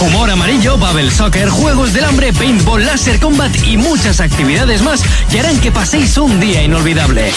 Humor 0.00 0.30
amarillo, 0.30 0.78
Babel 0.78 1.12
Soccer, 1.12 1.48
juegos 1.48 1.92
del 1.92 2.04
hambre, 2.04 2.32
paintball, 2.32 2.84
laser 2.84 3.20
combat 3.20 3.54
y 3.64 3.76
muchas 3.76 4.20
actividades 4.20 4.82
más 4.82 5.04
que 5.30 5.38
harán 5.38 5.60
que 5.60 5.70
paséis 5.70 6.18
un 6.18 6.40
día 6.40 6.62
inolvidable. 6.64 7.32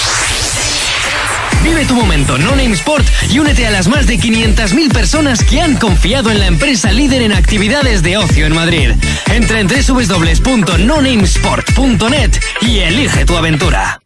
Vive 1.64 1.86
tu 1.86 1.96
momento 1.96 2.38
No 2.38 2.52
Name 2.52 2.74
Sport 2.74 3.08
y 3.30 3.40
únete 3.40 3.66
a 3.68 3.72
las 3.72 3.88
más 3.88 4.06
de 4.08 4.20
500.000 4.20 4.92
personas 4.92 5.42
que 5.44 5.62
han 5.62 5.78
confiado 5.78 6.32
en 6.32 6.40
la 6.40 6.48
empresa 6.48 6.92
líder 6.92 7.22
en 7.22 7.32
actividades 7.34 8.02
de 8.04 8.18
ocio 8.18 8.46
en 8.46 8.54
Madrid. 8.54 8.92
Entra 9.32 9.60
en 9.60 9.68
www.nonamesport.net 9.68 12.32
y 12.62 12.80
elige 12.80 13.26
tu 13.26 13.38
aventura. 13.38 14.03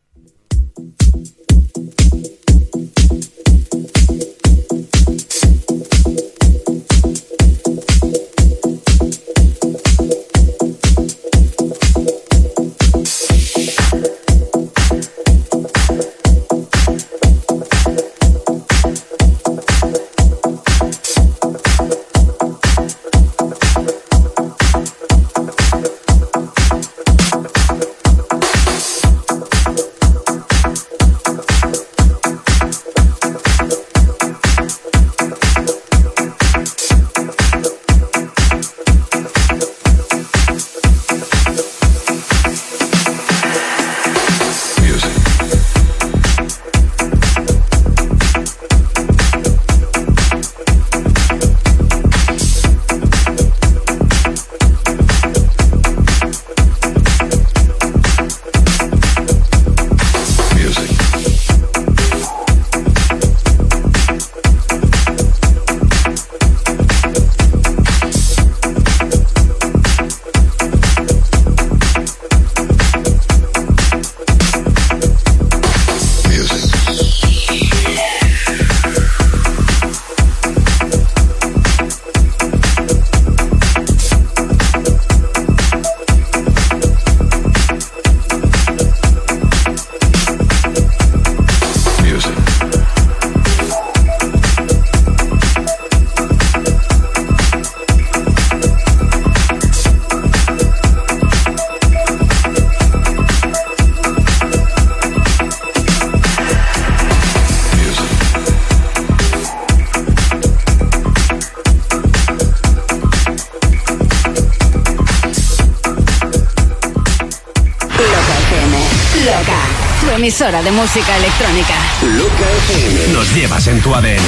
Emisora 120.47 120.63
de 120.63 120.71
música 120.71 121.17
electrónica. 121.17 121.73
Loca 122.03 122.49
FM. 122.69 123.13
Nos 123.13 123.35
llevas 123.35 123.67
en 123.67 123.81
tu 123.81 123.93
ADN. 123.93 124.23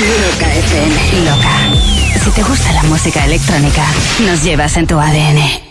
Loca 0.00 0.54
FM. 0.54 1.24
Loca. 1.24 2.24
Si 2.24 2.30
te 2.30 2.42
gusta 2.42 2.72
la 2.72 2.82
música 2.84 3.24
electrónica, 3.24 3.84
nos 4.20 4.42
llevas 4.42 4.76
en 4.76 4.86
tu 4.86 4.98
ADN. 4.98 5.63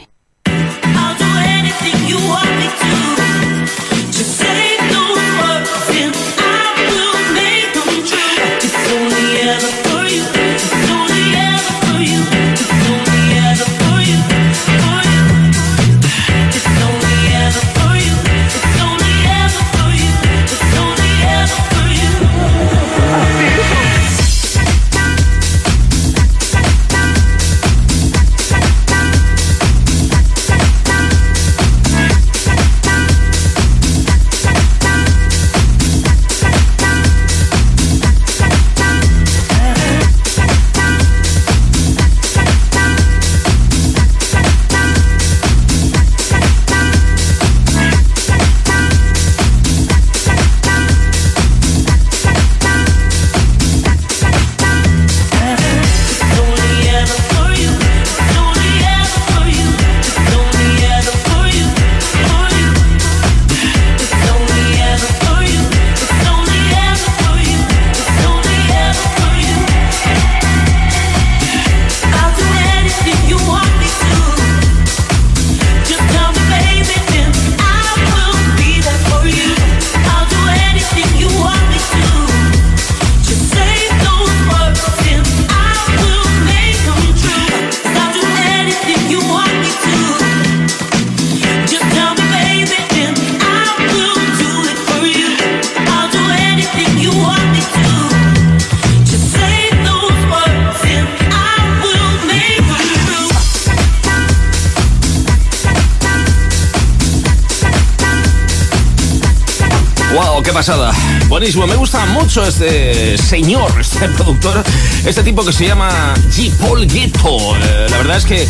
Este 112.48 113.18
señor, 113.18 113.72
este 113.80 114.08
productor, 114.10 114.64
este 115.06 115.24
tipo 115.24 115.46
que 115.46 115.54
se 115.54 115.68
llama 115.68 116.14
G. 116.32 116.52
Paul 116.58 116.88
Ghetto. 116.88 117.56
Eh, 117.56 117.88
la 117.90 117.98
verdad 117.98 118.18
es 118.18 118.26
que 118.26 118.48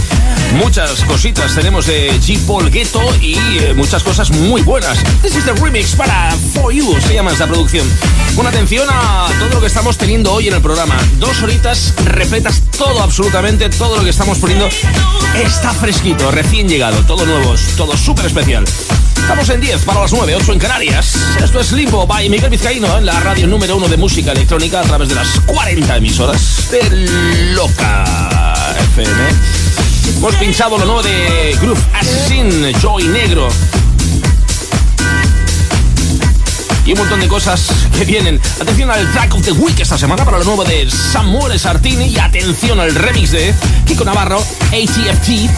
muchas 0.55 1.03
cositas 1.03 1.53
tenemos 1.55 1.85
de 1.85 2.11
G. 2.19 2.39
Paul 2.45 2.69
Ghetto 2.69 3.01
y 3.21 3.35
eh, 3.35 3.73
muchas 3.75 4.03
cosas 4.03 4.31
muy 4.31 4.61
buenas. 4.61 4.99
This 5.21 5.35
is 5.35 5.45
the 5.45 5.53
remix 5.53 5.95
para 5.95 6.31
For 6.53 6.73
You, 6.73 6.95
se 7.01 7.13
llama 7.13 7.31
esta 7.31 7.47
producción. 7.47 7.87
Con 8.35 8.47
atención 8.47 8.87
a 8.89 9.27
todo 9.39 9.49
lo 9.49 9.61
que 9.61 9.67
estamos 9.67 9.97
teniendo 9.97 10.33
hoy 10.33 10.47
en 10.47 10.55
el 10.55 10.61
programa. 10.61 10.97
Dos 11.19 11.41
horitas 11.41 11.93
repletas, 12.05 12.61
todo, 12.77 13.01
absolutamente 13.01 13.69
todo 13.69 13.97
lo 13.97 14.03
que 14.03 14.09
estamos 14.09 14.37
poniendo 14.39 14.69
está 15.35 15.71
fresquito, 15.73 16.31
recién 16.31 16.67
llegado, 16.67 16.97
todo 17.05 17.25
nuevo, 17.25 17.55
todo 17.77 17.95
súper 17.97 18.25
especial. 18.25 18.65
Estamos 19.23 19.49
en 19.49 19.61
10 19.61 19.85
para 19.85 20.01
las 20.01 20.11
9, 20.11 20.35
8 20.35 20.51
en 20.51 20.59
Canarias. 20.59 21.15
Esto 21.41 21.61
es 21.61 21.71
Limbo 21.71 22.05
by 22.05 22.27
Miguel 22.27 22.49
Vizcaíno 22.49 22.97
en 22.97 23.05
la 23.05 23.17
radio 23.21 23.47
número 23.47 23.77
1 23.77 23.87
de 23.87 23.95
música 23.95 24.33
electrónica 24.33 24.81
a 24.81 24.83
través 24.83 25.07
de 25.07 25.15
las 25.15 25.39
40 25.45 25.95
emisoras 25.95 26.69
de 26.69 27.53
Loca 27.53 28.75
FM. 28.91 29.11
Hemos 30.17 30.35
pinchado 30.35 30.77
lo 30.77 30.83
nuevo 30.83 31.01
de 31.01 31.57
Groove 31.61 31.79
Assassin, 31.93 32.73
Joy 32.81 33.07
Negro. 33.07 33.47
Y 36.85 36.91
un 36.91 36.97
montón 36.99 37.21
de 37.21 37.29
cosas 37.29 37.69
que 37.97 38.03
vienen. 38.03 38.41
Atención 38.59 38.91
al 38.91 39.09
track 39.13 39.35
of 39.35 39.41
the 39.45 39.53
week 39.53 39.79
esta 39.79 39.97
semana 39.97 40.25
para 40.25 40.39
lo 40.39 40.43
nuevo 40.43 40.65
de 40.65 40.91
Samuel 40.91 41.57
Sartini. 41.57 42.07
Y 42.07 42.19
atención 42.19 42.77
al 42.81 42.93
remix 42.93 43.31
de 43.31 43.55
Kiko 43.87 44.03
Navarro, 44.03 44.43
ATFT. 44.67 45.49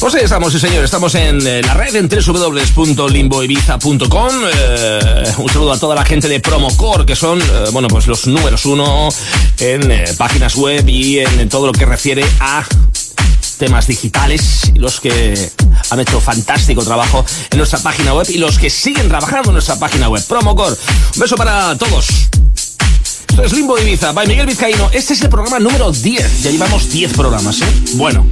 Pues 0.02 0.16
ahí 0.16 0.26
estamos, 0.26 0.52
sí 0.52 0.60
señor, 0.60 0.84
estamos 0.84 1.16
en 1.16 1.48
eh, 1.48 1.62
la 1.62 1.76
red 1.76 1.96
en 1.96 2.10
www.limboibiza.com 2.10 4.30
eh, 4.54 5.24
Un 5.38 5.50
saludo 5.50 5.72
a 5.72 5.80
toda 5.80 5.96
la 5.96 6.04
gente 6.04 6.28
de 6.28 6.42
Promocore, 6.42 7.06
que 7.06 7.16
son, 7.16 7.42
eh, 7.42 7.70
bueno, 7.72 7.88
pues 7.88 8.06
los 8.08 8.28
números 8.28 8.66
uno 8.66 9.08
en 9.60 9.90
eh, 9.90 10.14
páginas 10.18 10.58
web 10.58 10.86
y 10.90 11.20
en, 11.20 11.40
en 11.40 11.48
todo 11.48 11.68
lo 11.68 11.72
que 11.72 11.86
refiere 11.86 12.26
a 12.42 12.66
temas 13.58 13.88
digitales, 13.88 14.74
y 14.76 14.80
los 14.80 15.00
que 15.00 15.54
han 15.94 16.00
hecho 16.00 16.20
fantástico 16.20 16.84
trabajo 16.84 17.24
en 17.52 17.58
nuestra 17.58 17.80
página 17.80 18.14
web 18.14 18.28
y 18.30 18.38
los 18.38 18.58
que 18.58 18.70
siguen 18.70 19.08
trabajando 19.08 19.50
en 19.50 19.54
nuestra 19.54 19.78
página 19.78 20.10
web. 20.10 20.26
Promocore, 20.28 20.76
un 21.16 21.20
beso 21.20 21.36
para 21.36 21.78
todos. 21.78 22.08
Esto 23.30 23.44
es 23.44 23.54
Limbo 23.54 23.80
Ibiza, 23.80 24.12
by 24.12 24.28
Miguel 24.28 24.46
Vizcaíno. 24.46 24.90
Este 24.92 25.14
es 25.14 25.22
el 25.22 25.30
programa 25.30 25.60
número 25.60 25.92
10. 25.92 26.44
Ya 26.44 26.52
llevamos 26.52 26.92
10 26.92 27.14
programas, 27.14 27.62
¿eh? 27.62 27.66
Bueno, 27.94 28.28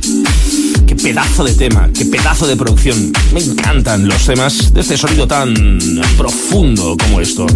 qué 0.88 0.96
pedazo 0.96 1.44
de 1.44 1.54
tema, 1.54 1.90
qué 1.96 2.06
pedazo 2.06 2.46
de 2.46 2.56
producción. 2.56 3.12
Me 3.34 3.40
encantan 3.40 4.08
los 4.08 4.26
temas 4.26 4.74
de 4.74 4.82
este 4.82 4.98
sonido 4.98 5.28
tan 5.28 5.80
profundo 6.18 6.96
como 6.98 7.20
esto. 7.20 7.48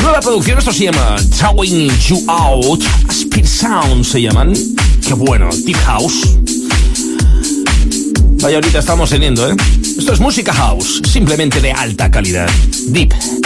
Nueva 0.00 0.20
producción, 0.20 0.58
esto 0.58 0.72
se 0.72 0.84
llama 0.84 1.16
Towing 1.40 1.90
You 2.08 2.24
Out. 2.28 2.82
Speed 3.10 3.46
Sound 3.46 4.04
se 4.04 4.22
llaman. 4.22 4.54
Qué 5.06 5.14
bueno, 5.14 5.50
Deep 5.64 5.78
House. 5.84 6.36
Vaya, 8.42 8.56
ahorita 8.56 8.80
estamos 8.80 9.08
teniendo, 9.08 9.48
¿eh? 9.48 9.54
Esto 9.96 10.12
es 10.12 10.18
música 10.18 10.52
house, 10.52 11.00
simplemente 11.04 11.60
de 11.60 11.70
alta 11.70 12.10
calidad. 12.10 12.50
Deep. 12.88 13.41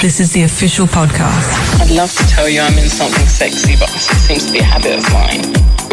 This 0.00 0.18
is 0.18 0.32
the 0.32 0.44
official 0.44 0.86
podcast. 0.86 1.52
I'd 1.78 1.90
love 1.90 2.10
to 2.16 2.26
tell 2.26 2.48
you 2.48 2.62
I'm 2.62 2.72
in 2.78 2.88
something 2.88 3.26
sexy, 3.26 3.76
but 3.78 3.90
it 3.94 4.00
seems 4.00 4.46
to 4.46 4.52
be 4.52 4.60
a 4.60 4.62
habit 4.62 4.96
of 4.96 5.04
mine. 5.12 5.44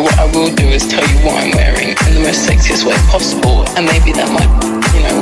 What 0.01 0.18
I 0.18 0.24
will 0.32 0.49
do 0.55 0.64
is 0.64 0.88
tell 0.88 1.05
you 1.05 1.18
what 1.26 1.43
I'm 1.43 1.51
wearing 1.51 1.89
in 1.89 2.14
the 2.14 2.22
most 2.22 2.47
sexiest 2.47 2.86
way 2.86 2.95
possible, 3.12 3.68
and 3.76 3.86
maybe 3.86 4.14
that 4.14 4.32
might, 4.32 4.47
you 4.95 5.01
know. 5.03 5.20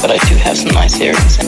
But 0.00 0.12
I 0.12 0.18
do 0.28 0.36
have 0.36 0.56
some 0.56 0.72
nice 0.72 1.00
earrings. 1.00 1.38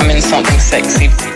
I'm 0.00 0.08
in 0.08 0.22
something 0.22 0.60
sexy. 0.60 1.27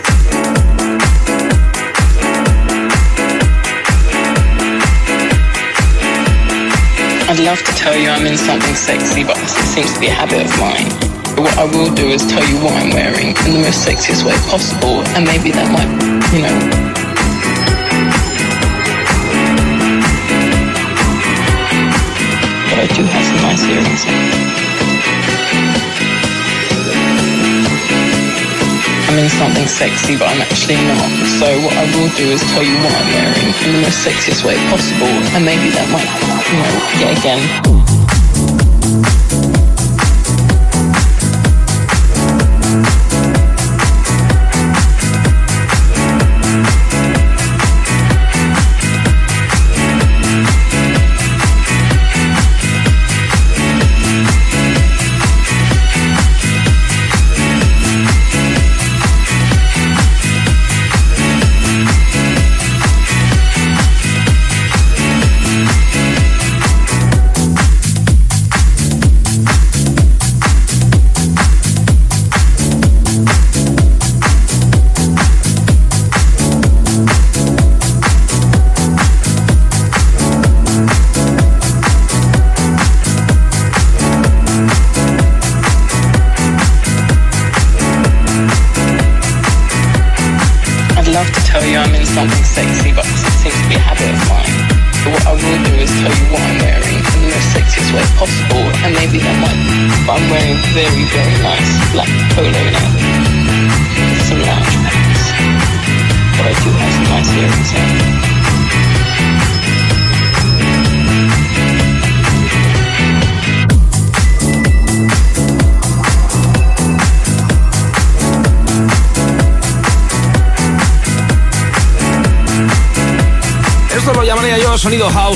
Love 7.43 7.59
to 7.63 7.71
tell 7.73 7.95
you 7.95 8.07
I'm 8.09 8.25
in 8.25 8.37
something 8.37 8.73
sexy, 8.73 9.23
but 9.23 9.35
this 9.35 9.51
seems 9.73 9.93
to 9.93 9.99
be 9.99 10.07
a 10.07 10.11
habit 10.11 10.45
of 10.45 10.59
mine. 10.59 10.87
But 11.35 11.43
what 11.43 11.57
I 11.57 11.65
will 11.65 11.93
do 11.93 12.07
is 12.09 12.25
tell 12.25 12.43
you 12.47 12.55
what 12.63 12.73
I'm 12.81 12.91
wearing 12.91 13.35
in 13.45 13.51
the 13.51 13.59
most 13.59 13.85
sexiest 13.85 14.23
way 14.23 14.35
possible, 14.49 15.03
and 15.15 15.25
maybe 15.25 15.51
that 15.51 15.67
might, 15.71 15.91
you 16.31 16.41
know. 16.43 16.57
But 22.69 22.79
I 22.79 22.87
do 22.95 23.03
have 23.03 23.25
some 23.25 23.41
nice 23.41 23.63
earrings. 23.67 24.42
I'm 29.13 29.19
in 29.19 29.29
something 29.29 29.67
sexy, 29.67 30.17
but 30.17 30.27
I'm 30.27 30.41
actually 30.41 30.73
not. 30.73 31.07
So 31.37 31.45
what 31.61 31.77
I 31.77 31.85
will 31.93 32.09
do 32.17 32.31
is 32.31 32.41
tell 32.49 32.63
you 32.63 32.73
what 32.77 32.95
I'm 32.95 33.13
wearing 33.13 33.53
in 33.63 33.73
the 33.73 33.81
most 33.83 34.03
sexiest 34.03 34.43
way 34.43 34.55
possible, 34.71 35.05
and 35.37 35.45
maybe 35.45 35.69
that 35.69 35.87
might, 35.93 36.09
you 36.49 36.57
know, 36.57 36.73
yet 36.97 37.19
again. 37.19 37.82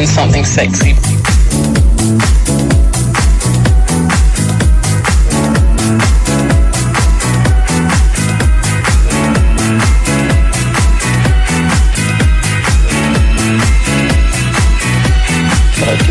In 0.00 0.06
something 0.06 0.46
sexy. 0.46 0.96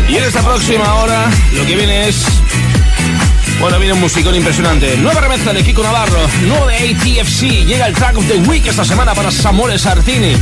Y 0.08 0.16
en 0.16 0.22
esta 0.22 0.40
próxima 0.42 0.94
hora 0.94 1.28
lo 1.54 1.66
que 1.66 1.74
viene 1.74 2.08
es... 2.08 2.24
Bueno, 3.60 3.78
viene 3.78 3.92
un 3.92 4.00
musicón 4.00 4.34
impresionante. 4.34 4.96
Nueva 4.96 5.20
remezcla 5.20 5.52
de 5.52 5.62
Kiko 5.62 5.82
Navarro, 5.82 6.18
nuevo 6.46 6.66
de 6.66 6.76
ATFC. 6.76 7.66
Llega 7.66 7.86
el 7.86 7.94
track 7.94 8.16
of 8.16 8.26
the 8.26 8.38
week 8.48 8.66
esta 8.66 8.86
semana 8.86 9.14
para 9.14 9.30
Samuel 9.30 9.78
Sartini. 9.78 10.34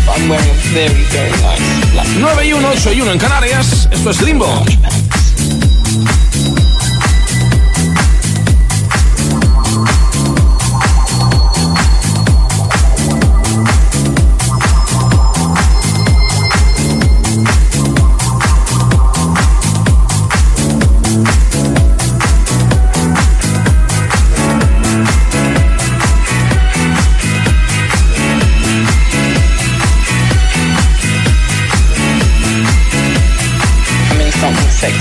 9 2.21 2.47
y 2.47 2.53
1, 2.53 2.69
8 2.75 2.93
y 2.93 3.01
1 3.01 3.11
en 3.11 3.19
Canarias. 3.19 3.89
Esto 3.91 4.11
es 4.11 4.23
Limbo. 4.23 4.65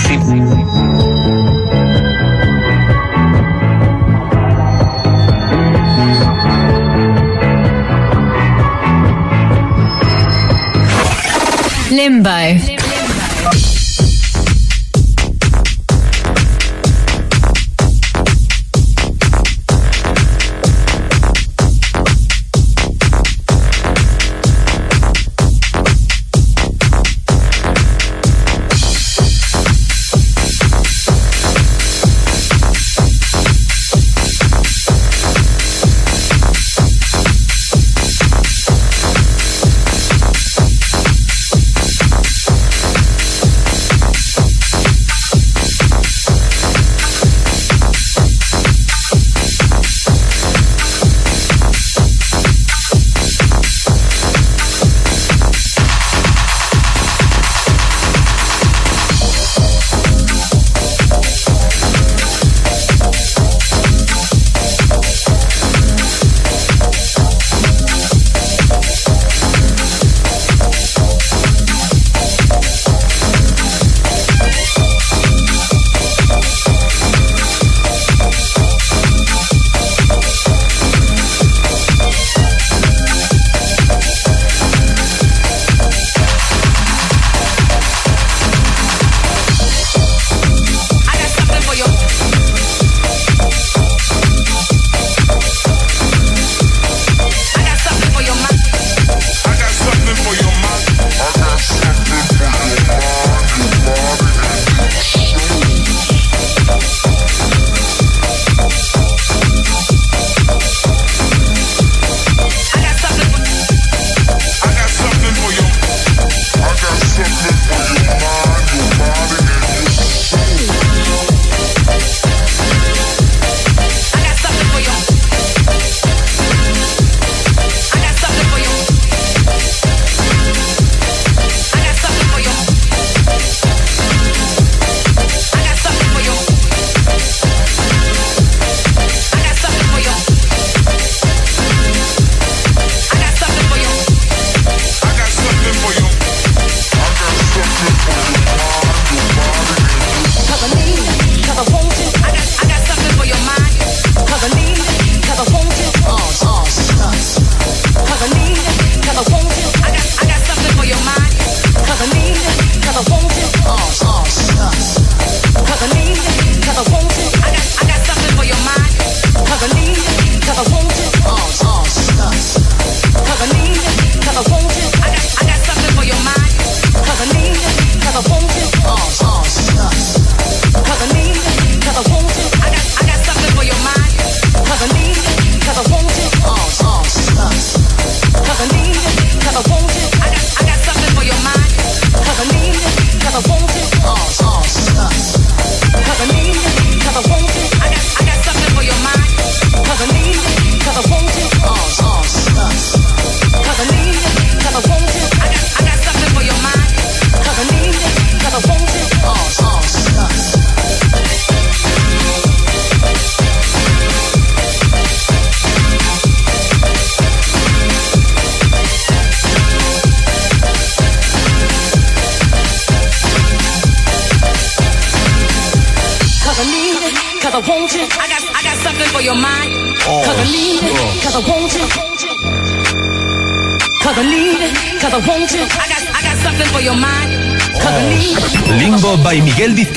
Something 0.07 0.66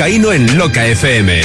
Vizcaíno 0.01 0.32
en 0.32 0.57
Loca 0.57 0.86
FM. 0.86 1.42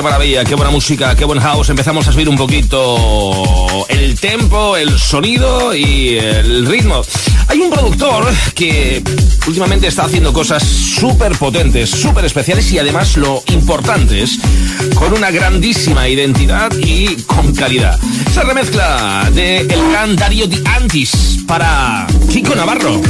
Qué 0.00 0.04
maravilla, 0.04 0.44
qué 0.46 0.54
buena 0.54 0.70
música, 0.70 1.14
qué 1.14 1.26
buen 1.26 1.40
house. 1.40 1.68
Empezamos 1.68 2.08
a 2.08 2.12
subir 2.12 2.26
un 2.26 2.36
poquito 2.38 3.84
el 3.90 4.18
tempo, 4.18 4.74
el 4.74 4.98
sonido 4.98 5.74
y 5.74 6.16
el 6.16 6.64
ritmo. 6.64 7.02
Hay 7.48 7.60
un 7.60 7.68
productor 7.68 8.26
que 8.54 9.02
últimamente 9.46 9.88
está 9.88 10.04
haciendo 10.04 10.32
cosas 10.32 10.62
súper 10.62 11.32
potentes, 11.32 11.90
súper 11.90 12.24
especiales 12.24 12.72
y 12.72 12.78
además 12.78 13.18
lo 13.18 13.42
importante 13.52 14.22
es 14.22 14.38
con 14.94 15.12
una 15.12 15.30
grandísima 15.30 16.08
identidad 16.08 16.72
y 16.78 17.16
con 17.24 17.54
calidad. 17.54 18.00
Esa 18.26 18.42
remezcla 18.42 19.28
de 19.34 19.58
el 19.58 19.90
gran 19.90 20.16
Dario 20.16 20.46
Di 20.46 20.62
Antis 20.64 21.40
para 21.46 22.06
Kiko 22.30 22.54
Navarro. 22.54 23.02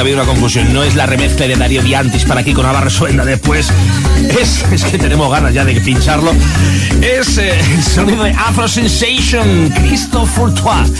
ha 0.00 0.02
habido 0.02 0.16
una 0.16 0.26
confusión. 0.26 0.72
No 0.72 0.82
es 0.82 0.94
la 0.94 1.04
remezcla 1.04 1.46
de 1.46 1.56
Darío 1.56 1.82
Diantis 1.82 2.24
para 2.24 2.40
aquí 2.40 2.54
con 2.54 2.64
Navarro 2.64 2.88
Suenda 2.88 3.24
después. 3.24 3.70
Es, 4.40 4.82
que 4.84 4.98
tenemos 4.98 5.30
ganas 5.30 5.52
ya 5.52 5.64
de 5.64 5.78
pincharlo. 5.80 6.32
Es 7.02 7.36
eh, 7.36 7.52
el 7.74 7.82
sonido 7.82 8.24
de 8.24 8.30
Afro 8.30 8.66
Sensation, 8.66 9.70
Christophe 9.70 10.32
Courtois. 10.34 10.90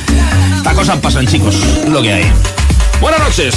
Estas 0.57 0.75
cosas 0.75 0.99
pasan, 0.99 1.27
chicos. 1.27 1.57
Lo 1.89 2.03
que 2.03 2.13
hay. 2.13 2.33
Buenas 3.01 3.21
noches. 3.21 3.55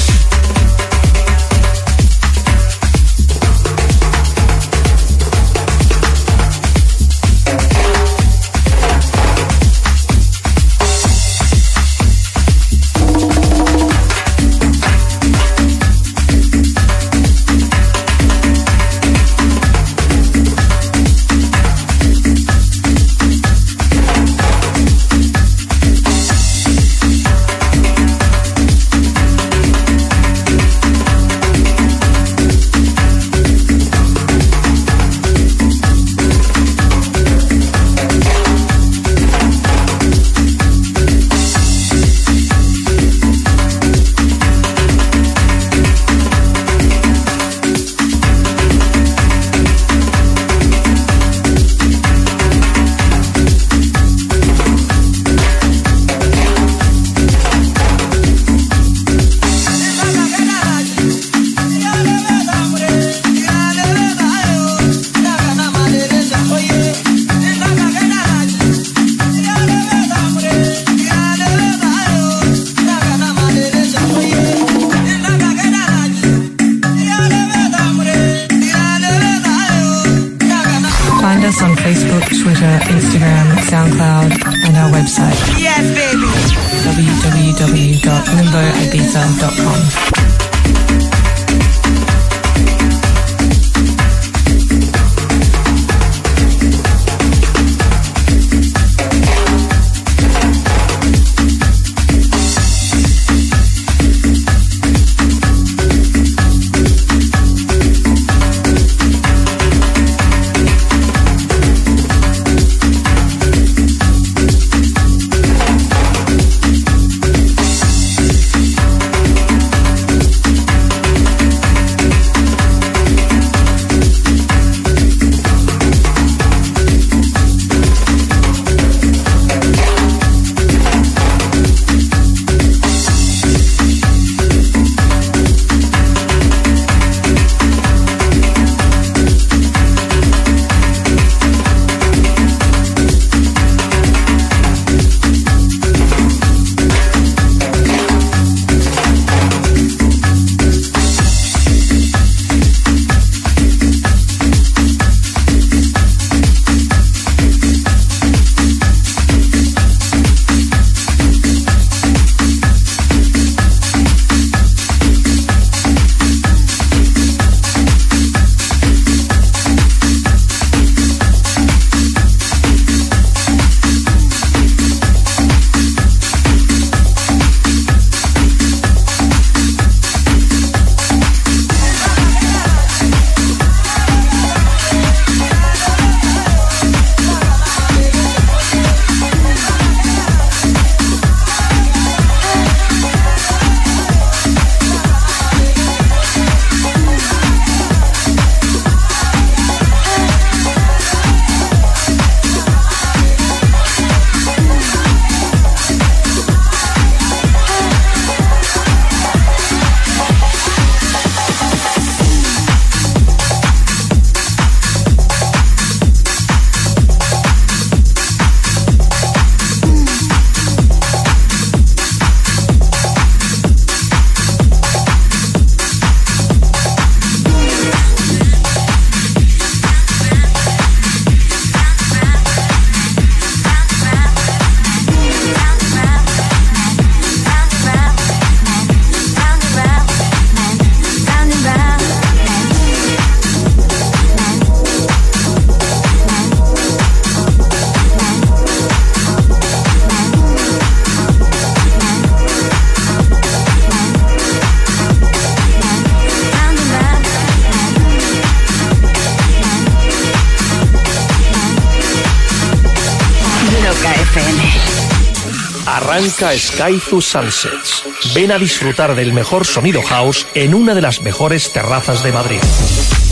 To 266.44 267.22
Sunsets. 267.22 268.04
Ven 268.36 268.52
a 268.52 268.58
disfrutar 268.58 269.16
del 269.16 269.32
mejor 269.32 269.66
sonido 269.66 270.02
house 270.02 270.46
en 270.56 270.74
una 270.74 270.94
de 270.94 271.02
las 271.02 271.22
mejores 271.22 271.72
terrazas 271.72 272.22
de 272.22 272.34
Madrid. 272.34 272.60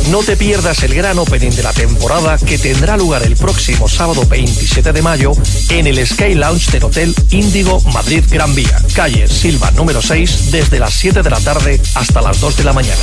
No 0.10 0.24
te 0.24 0.38
pierdas 0.38 0.82
el 0.84 0.96
gran 0.96 1.20
opening 1.20 1.52
de 1.52 1.62
la 1.62 1.74
temporada 1.74 2.38
que 2.38 2.58
tendrá 2.58 2.96
lugar 2.96 3.24
el 3.24 3.36
próximo 3.36 3.90
sábado 3.90 4.26
27 4.26 4.94
de 4.94 5.02
mayo 5.02 5.34
en 5.70 5.88
el 5.88 6.08
Sky 6.08 6.36
Lounge 6.36 6.72
del 6.72 6.86
Hotel 6.86 7.14
Índigo 7.32 7.82
Madrid 7.94 8.24
Gran 8.30 8.56
Vía, 8.56 8.81
calle 8.92 9.28
Silva 9.28 9.72
número 9.72 10.02
6, 10.02 10.52
desde 10.52 10.80
las 10.80 10.94
7 10.94 11.24
de 11.24 11.30
la 11.30 11.40
tarde 11.40 11.82
hasta 11.96 12.22
las 12.22 12.40
2 12.40 12.58
de 12.58 12.64
la 12.64 12.74
mañana. 12.74 13.00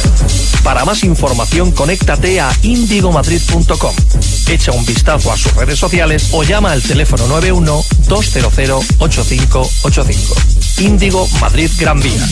Para 0.62 0.85
más 0.85 1.05
información, 1.05 1.73
conéctate 1.73 2.40
a 2.40 2.51
indigomadrid.com. 2.62 3.94
Echa 4.48 4.73
un 4.73 4.85
vistazo 4.85 5.32
a 5.32 5.36
sus 5.36 5.55
redes 5.55 5.78
sociales 5.78 6.28
o 6.32 6.43
llama 6.43 6.73
al 6.73 6.82
teléfono 6.82 7.27
91 7.27 7.85
200 8.09 8.86
8585. 8.98 10.35
Índigo 10.78 11.28
Madrid 11.40 11.70
Gran 11.78 12.01
Vía. 12.01 12.27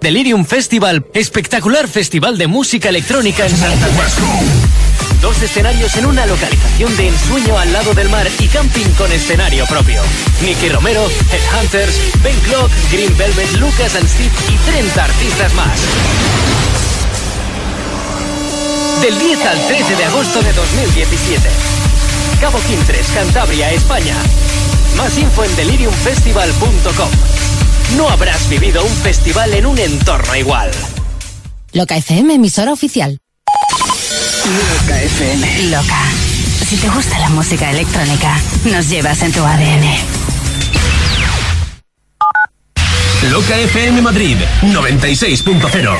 Delirium 0.00 0.44
Festival, 0.44 1.06
espectacular 1.12 1.88
festival 1.88 2.38
de 2.38 2.46
música 2.46 2.88
electrónica 2.88 3.46
en 3.46 3.56
Santa 3.56 3.88
Cruz. 3.88 5.07
Dos 5.20 5.42
escenarios 5.42 5.96
en 5.96 6.06
una 6.06 6.26
localización 6.26 6.96
de 6.96 7.08
ensueño 7.08 7.58
al 7.58 7.72
lado 7.72 7.92
del 7.92 8.08
mar 8.08 8.28
y 8.38 8.46
camping 8.46 8.88
con 8.96 9.10
escenario 9.10 9.66
propio. 9.66 10.00
Nicky 10.42 10.68
Romero, 10.68 11.06
Headhunters, 11.32 12.22
Ben 12.22 12.38
Clock, 12.40 12.70
Green 12.92 13.16
Velvet, 13.16 13.52
Lucas 13.58 13.96
and 13.96 14.08
Steve 14.08 14.30
y 14.48 14.56
30 14.70 15.04
artistas 15.04 15.54
más. 15.54 15.80
Del 19.02 19.18
10 19.18 19.44
al 19.46 19.66
13 19.66 19.96
de 19.96 20.04
agosto 20.04 20.42
de 20.42 20.52
2017. 20.52 21.48
Cabo 22.40 22.60
Quintres, 22.60 23.06
Cantabria, 23.08 23.72
España. 23.72 24.14
Más 24.96 25.18
info 25.18 25.44
en 25.44 25.56
deliriumfestival.com. 25.56 27.10
No 27.96 28.08
habrás 28.08 28.48
vivido 28.48 28.84
un 28.84 28.94
festival 28.96 29.52
en 29.54 29.66
un 29.66 29.78
entorno 29.78 30.36
igual. 30.36 30.70
Loca 31.72 31.96
FM, 31.96 32.34
emisora 32.34 32.72
oficial. 32.72 33.18
Loca 34.48 35.02
FM. 35.02 35.70
Loca. 35.70 36.02
Si 36.66 36.76
te 36.76 36.88
gusta 36.88 37.18
la 37.18 37.28
música 37.28 37.70
electrónica, 37.70 38.40
nos 38.64 38.88
llevas 38.88 39.20
en 39.22 39.32
tu 39.32 39.44
ADN. 39.44 39.84
Loca 43.30 43.58
FM 43.58 44.00
Madrid 44.00 44.38
96.0. 44.62 45.96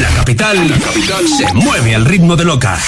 La 0.00 0.08
capital, 0.16 0.70
la 0.70 0.78
capital 0.78 1.28
se 1.28 1.52
mueve 1.52 1.94
al 1.94 2.06
ritmo 2.06 2.36
de 2.36 2.46
Loca. 2.46 2.78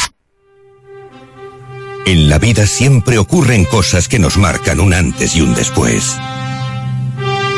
En 2.06 2.30
la 2.30 2.38
vida 2.38 2.66
siempre 2.66 3.18
ocurren 3.18 3.66
cosas 3.66 4.08
que 4.08 4.18
nos 4.18 4.38
marcan 4.38 4.80
un 4.80 4.94
antes 4.94 5.36
y 5.36 5.42
un 5.42 5.54
después. 5.54 6.16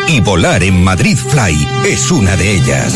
Y 0.09 0.19
volar 0.21 0.65
en 0.65 0.83
Madrid 0.83 1.17
Fly 1.17 1.69
es 1.85 2.11
una 2.11 2.37
de 2.37 2.57
ellas. 2.57 2.95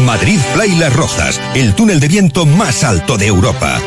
Madrid 0.00 0.40
Fly 0.54 0.76
Las 0.76 0.92
Rozas, 0.92 1.40
el 1.54 1.74
túnel 1.74 2.00
de 2.00 2.08
viento 2.08 2.46
más 2.46 2.84
alto 2.84 3.18
de 3.18 3.26
Europa. 3.26 3.80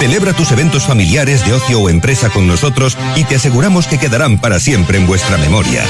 Celebra 0.00 0.34
tus 0.34 0.52
eventos 0.52 0.84
familiares 0.84 1.44
de 1.46 1.54
ocio 1.54 1.80
o 1.80 1.88
empresa 1.88 2.28
con 2.28 2.46
nosotros 2.46 2.98
y 3.16 3.24
te 3.24 3.36
aseguramos 3.36 3.86
que 3.86 3.98
quedarán 3.98 4.40
para 4.40 4.60
siempre 4.60 4.98
en 4.98 5.06
vuestra 5.06 5.38
memoria. 5.38 5.82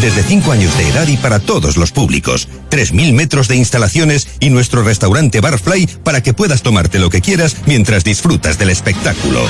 Desde 0.00 0.22
5 0.22 0.52
años 0.52 0.76
de 0.76 0.88
edad 0.88 1.06
y 1.06 1.16
para 1.16 1.38
todos 1.38 1.76
los 1.76 1.92
públicos. 1.92 2.48
3.000 2.70 3.12
metros 3.12 3.48
de 3.48 3.56
instalaciones 3.56 4.28
y 4.40 4.50
nuestro 4.50 4.82
restaurante 4.82 5.40
Barfly 5.40 5.86
para 6.02 6.22
que 6.22 6.34
puedas 6.34 6.62
tomarte 6.62 6.98
lo 6.98 7.10
que 7.10 7.20
quieras 7.20 7.56
mientras 7.66 8.02
disfrutas 8.02 8.58
del 8.58 8.70
espectáculo. 8.70 9.40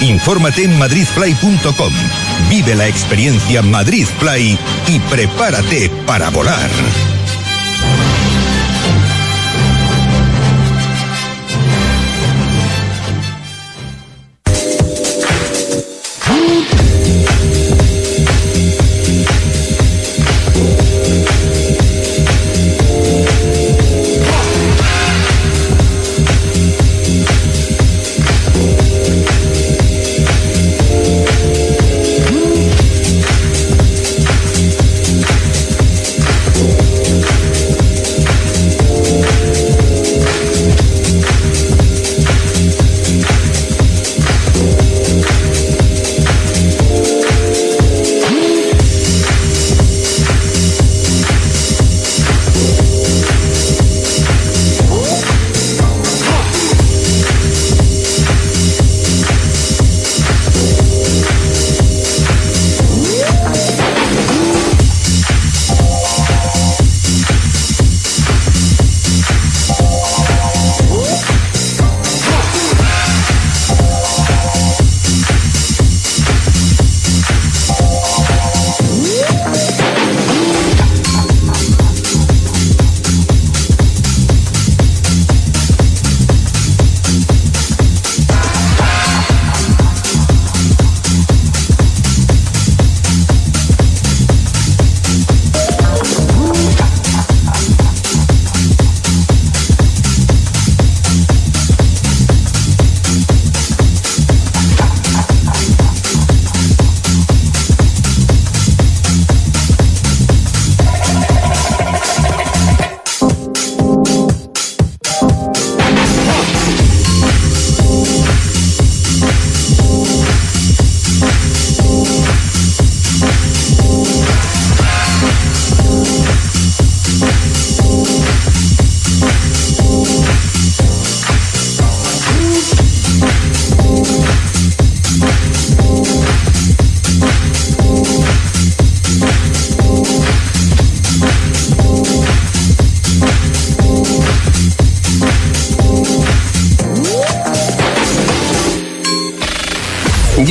Infórmate 0.00 0.64
en 0.64 0.78
madridfly.com. 0.78 1.92
Vive 2.50 2.74
la 2.74 2.86
experiencia 2.86 3.62
Madrid 3.62 4.06
Fly 4.18 4.58
y 4.88 4.98
prepárate 5.10 5.90
para 6.06 6.30
volar. 6.30 6.70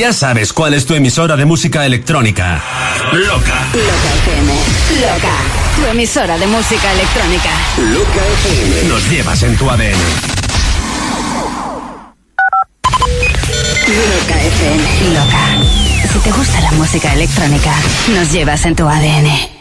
Ya 0.03 0.11
sabes 0.11 0.51
cuál 0.51 0.73
es 0.73 0.85
tu 0.85 0.95
emisora 0.95 1.37
de 1.37 1.45
música 1.45 1.85
electrónica. 1.85 2.61
Loca. 3.13 3.67
Loca 3.71 4.13
FM. 4.25 4.53
Loca. 4.99 5.31
Tu 5.77 5.85
emisora 5.91 6.37
de 6.37 6.45
música 6.45 6.91
electrónica. 6.91 7.49
Loca 7.77 8.25
FM. 8.43 8.89
Nos 8.89 9.09
llevas 9.09 9.43
en 9.43 9.55
tu 9.55 9.69
ADN. 9.69 9.93
Loca 13.87 14.41
FM. 14.43 15.13
Loca. 15.13 16.11
Si 16.11 16.19
te 16.19 16.31
gusta 16.33 16.59
la 16.59 16.71
música 16.73 17.13
electrónica, 17.13 17.73
nos 18.13 18.29
llevas 18.29 18.65
en 18.65 18.75
tu 18.75 18.85
ADN. 18.85 19.52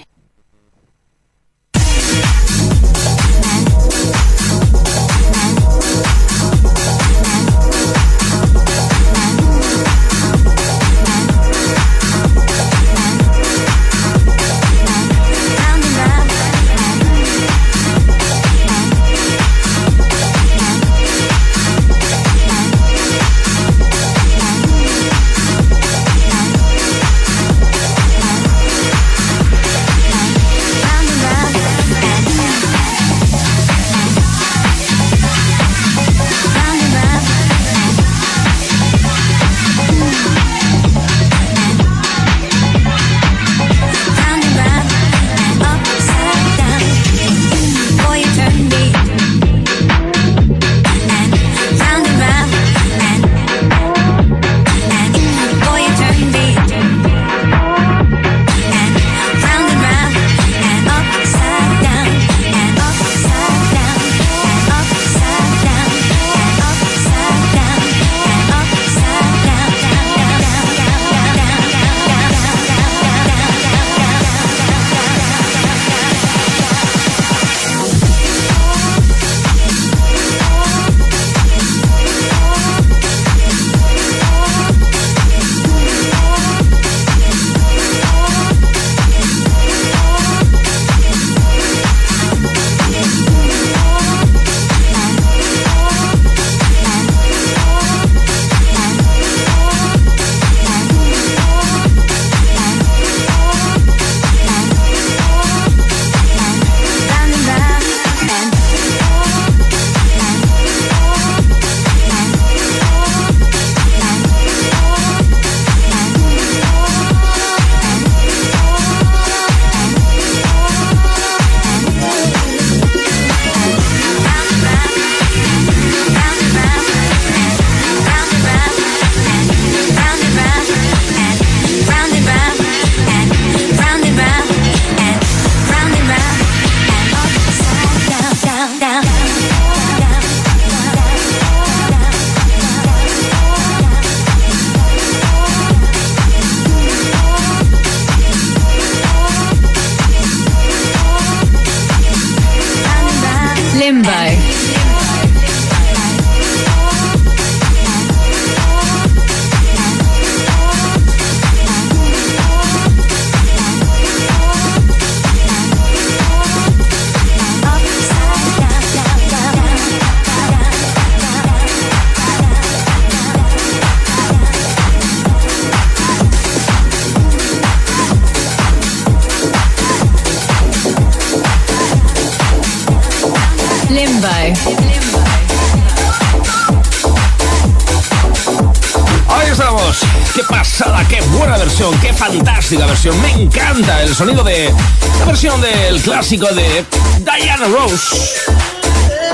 Versión. 193.03 193.21
Me 193.23 193.43
encanta 193.43 194.03
el 194.03 194.15
sonido 194.15 194.45
de 194.45 194.73
la 195.19 195.25
versión 195.25 195.61
del 195.61 196.01
clásico 196.03 196.47
de 196.55 196.85
Diana 197.19 197.67
Rose. 197.67 198.17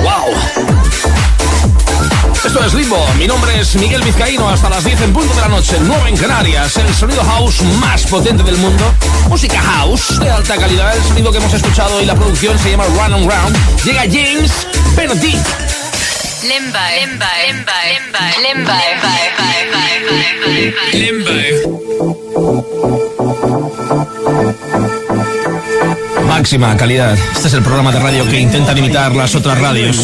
Wow. 0.00 0.34
Esto 2.44 2.64
es 2.64 2.72
Limbo. 2.72 3.06
Mi 3.18 3.26
nombre 3.26 3.60
es 3.60 3.74
Miguel 3.74 4.02
Vizcaíno. 4.02 4.48
Hasta 4.48 4.70
las 4.70 4.84
10 4.84 5.02
en 5.02 5.12
punto 5.12 5.34
de 5.34 5.40
la 5.42 5.48
noche. 5.48 5.76
9 5.80 6.08
en 6.08 6.16
Canarias. 6.16 6.76
El 6.78 6.94
sonido 6.94 7.22
house 7.24 7.60
más 7.78 8.04
potente 8.06 8.42
del 8.42 8.56
mundo. 8.56 8.84
Música 9.28 9.60
house 9.60 10.18
de 10.18 10.30
alta 10.30 10.56
calidad. 10.56 10.96
El 10.96 11.02
sonido 11.02 11.30
que 11.30 11.38
hemos 11.38 11.52
escuchado 11.52 12.00
y 12.00 12.06
la 12.06 12.14
producción 12.14 12.58
se 12.58 12.70
llama 12.70 12.84
Run 12.86 13.12
and 13.14 13.30
Round. 13.30 13.84
Llega 13.84 14.02
James 14.02 14.50
Benedict. 14.96 15.46
Limbo. 16.42 16.78
Limbo. 18.40 18.72
Limbo. 20.92 21.32
Limbo. 21.32 21.87
Este 27.34 27.48
es 27.48 27.54
el 27.54 27.62
programa 27.62 27.92
de 27.92 27.98
radio 27.98 28.26
que 28.26 28.40
intentan 28.40 28.78
imitar 28.78 29.14
las 29.14 29.34
otras 29.34 29.60
radios. 29.60 29.98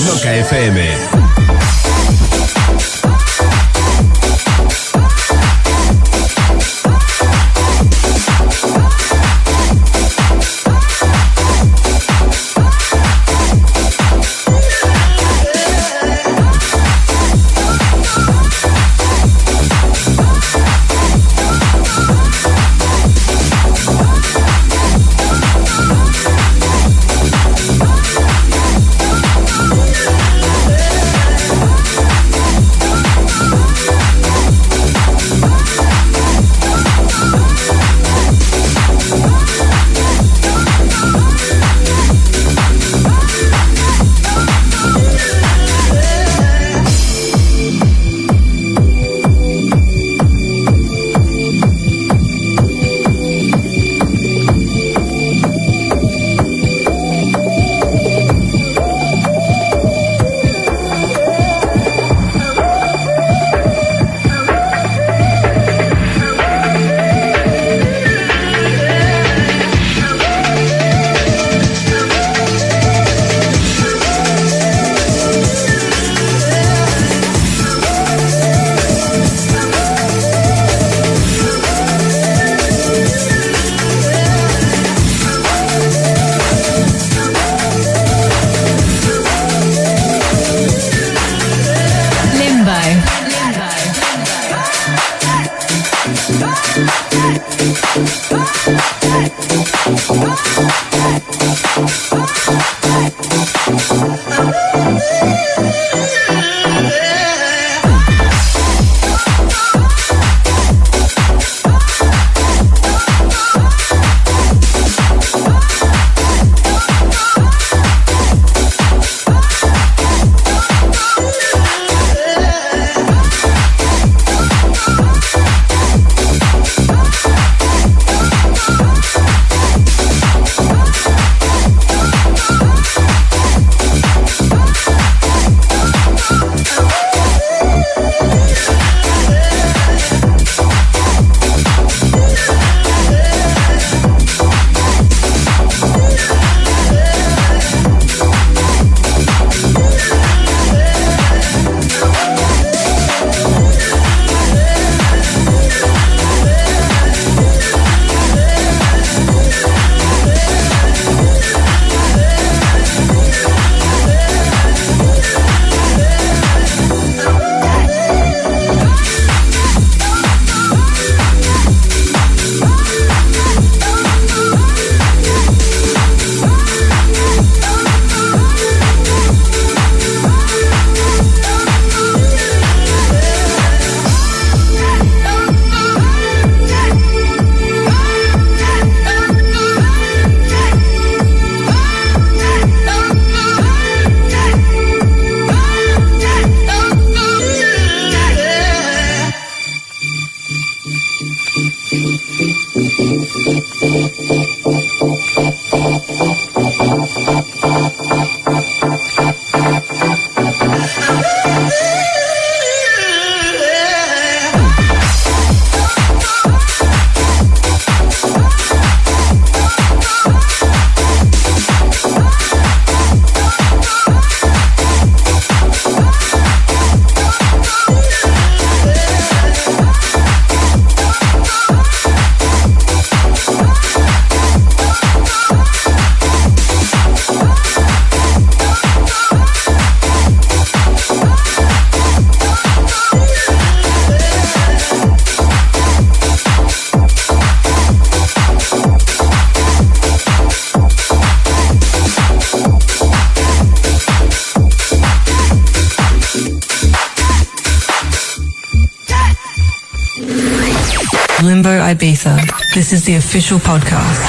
This 262.85 263.01
is 263.01 263.05
the 263.07 263.17
official 263.17 263.59
podcast. 263.59 264.21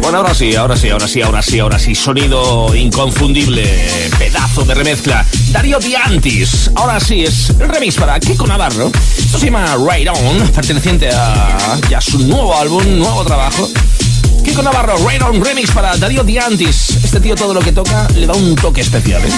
Bueno, 0.00 0.16
ahora 0.16 0.32
sí, 0.32 0.56
ahora 0.56 0.74
sí, 0.74 0.88
ahora 0.88 1.06
sí, 1.06 1.20
ahora 1.20 1.42
sí, 1.42 1.58
ahora 1.58 1.78
sí. 1.78 1.94
Sonido 1.94 2.74
inconfundible, 2.74 4.10
pedazo 4.18 4.64
de 4.64 4.72
remezcla. 4.72 5.26
Darío 5.50 5.78
Diantis. 5.78 6.70
Ahora 6.74 6.98
sí, 7.00 7.22
es 7.24 7.54
remix 7.58 7.96
para 7.96 8.18
Kiko 8.18 8.46
Navarro. 8.46 8.90
Esto 9.18 9.38
se 9.38 9.44
llama 9.44 9.76
Right 9.76 10.08
On, 10.08 10.48
perteneciente 10.48 11.10
a 11.10 11.78
ya 11.90 12.00
su 12.00 12.18
nuevo 12.20 12.58
álbum, 12.58 12.82
nuevo 12.98 13.22
trabajo. 13.26 13.68
Kiko 14.52 14.62
Navarro, 14.62 14.98
Right 15.08 15.22
On 15.22 15.42
Remix 15.42 15.70
para 15.70 15.96
Darío 15.96 16.22
Diantis. 16.24 16.98
Este 17.02 17.20
tío 17.20 17.34
todo 17.34 17.54
lo 17.54 17.60
que 17.60 17.72
toca 17.72 18.06
le 18.14 18.26
da 18.26 18.34
un 18.34 18.54
toque 18.54 18.82
especial, 18.82 19.24
¿eh? 19.24 19.30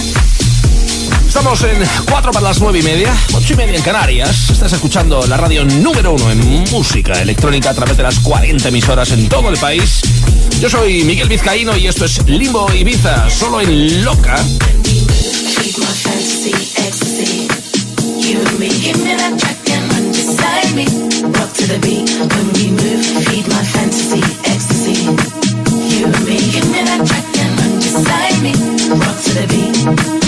Estamos 1.29 1.63
en 1.63 1.89
4 2.07 2.33
para 2.33 2.49
las 2.49 2.59
9 2.59 2.81
y 2.81 2.83
media, 2.83 3.15
8 3.33 3.53
y 3.53 3.57
media 3.57 3.77
en 3.77 3.83
Canarias. 3.83 4.51
Estás 4.51 4.73
escuchando 4.73 5.25
la 5.29 5.37
radio 5.37 5.65
número 5.65 6.15
uno 6.15 6.33
en 6.33 6.65
música 6.73 7.13
electrónica 7.23 7.71
a 7.71 7.75
través 7.75 7.97
de 7.97 8.03
las 8.03 8.19
40 8.19 8.67
emisoras 8.67 9.13
en 9.13 9.29
todo 9.29 9.51
el 9.51 9.57
país. 9.59 10.01
Yo 10.59 10.69
soy 10.69 11.05
Miguel 11.05 11.29
Vizcaíno 11.29 11.77
y 11.77 11.87
esto 11.87 12.07
es 12.07 12.27
Limbo 12.27 12.73
Ibiza, 12.75 13.31
solo 13.31 13.61
en 13.61 14.03
Loca. 14.03 14.35
Me, 26.23 26.39
give 26.39 26.71
me 26.71 26.81
that 26.85 27.07
track 27.07 27.37
and 27.39 27.59
run 27.59 27.75
beside 27.77 28.43
me. 28.43 28.53
Rock 28.99 29.17
to 29.25 29.31
the 29.35 29.47
beat 29.49 30.24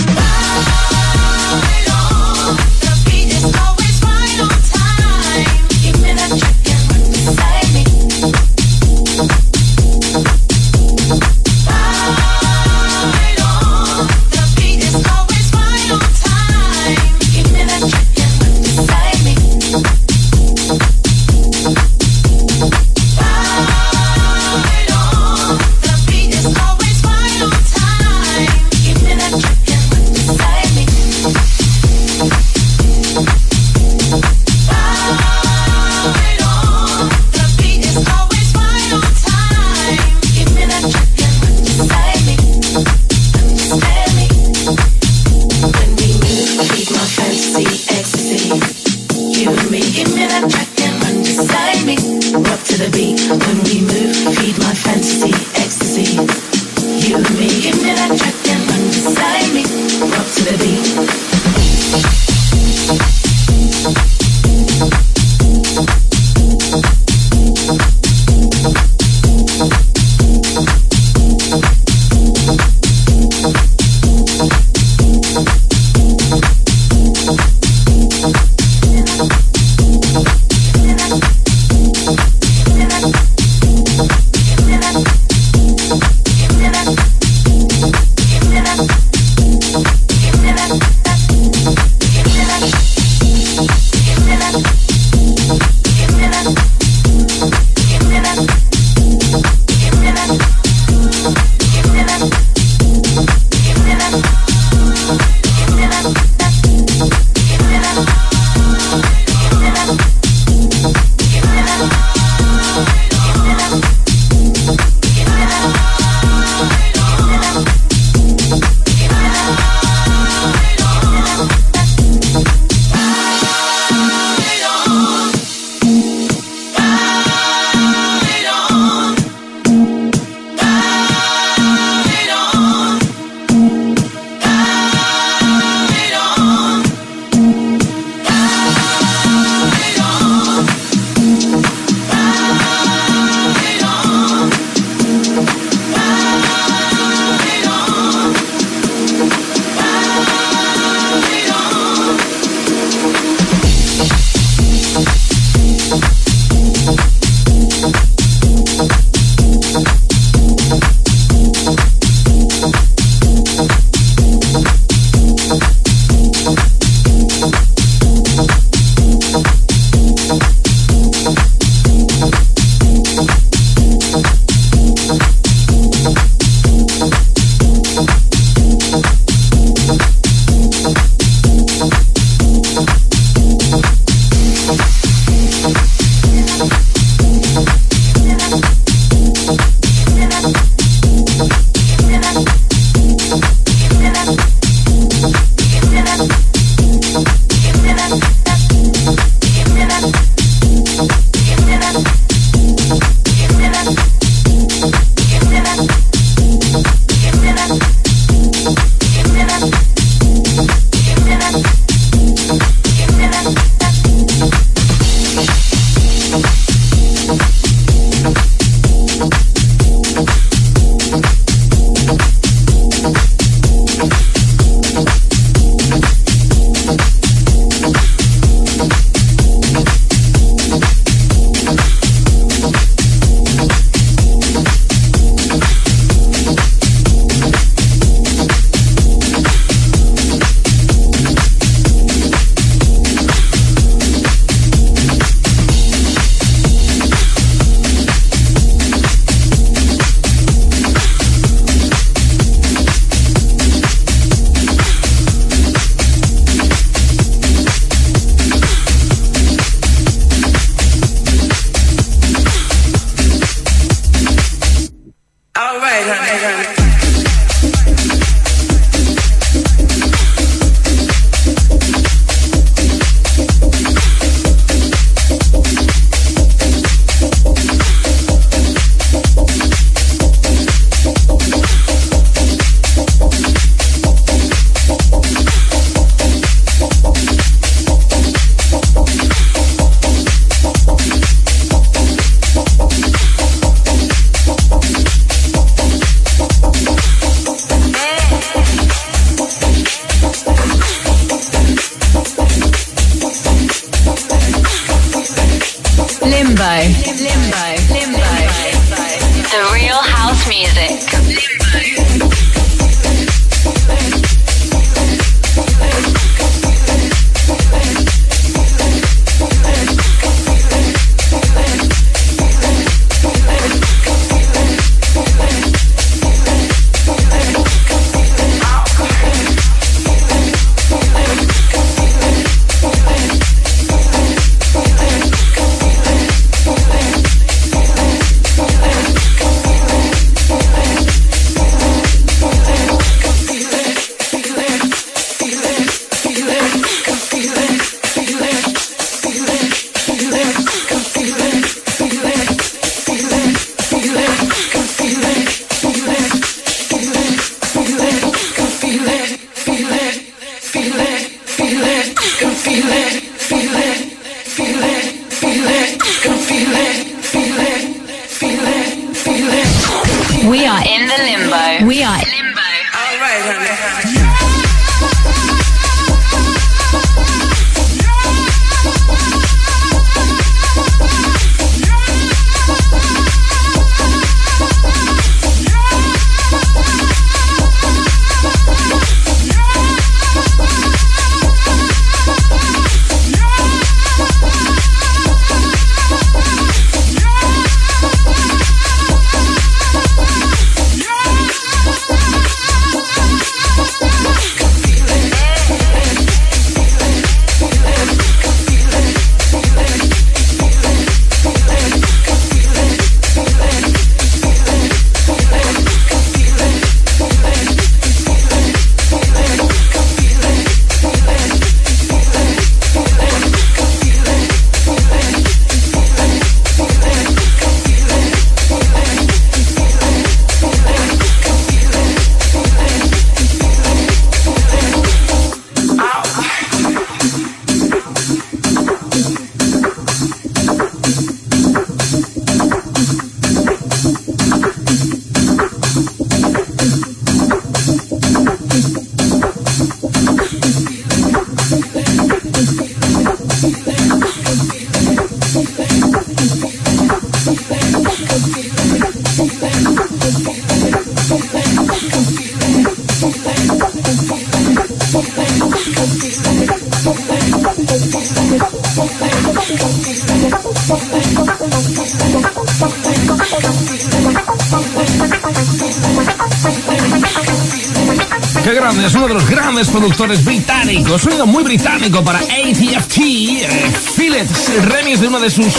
británicos. 481.07 481.21
Sonido 481.21 481.45
muy 481.45 481.63
británico 481.63 482.23
para 482.23 482.39
ATFT. 482.39 483.17
Eh, 483.17 483.91
Feel 484.15 484.35
It, 484.35 484.49
el 484.75 484.83
remix 484.83 485.19
de 485.21 485.27
una 485.27 485.39
de 485.39 485.49
sus 485.49 485.73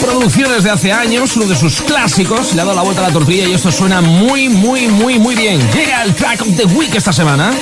producciones 0.00 0.64
de 0.64 0.70
hace 0.70 0.92
años, 0.92 1.36
uno 1.36 1.46
de 1.46 1.56
sus 1.56 1.82
clásicos. 1.82 2.54
Le 2.54 2.62
ha 2.62 2.64
dado 2.64 2.76
la 2.76 2.82
vuelta 2.82 3.04
a 3.04 3.08
la 3.08 3.12
tortilla 3.12 3.46
y 3.48 3.54
esto 3.54 3.70
suena 3.72 4.00
muy, 4.00 4.48
muy, 4.48 4.88
muy, 4.88 5.18
muy 5.18 5.34
bien. 5.34 5.60
Llega 5.72 6.02
el 6.02 6.14
track 6.14 6.42
of 6.42 6.56
the 6.56 6.64
week 6.66 6.94
esta 6.94 7.12
semana. 7.12 7.52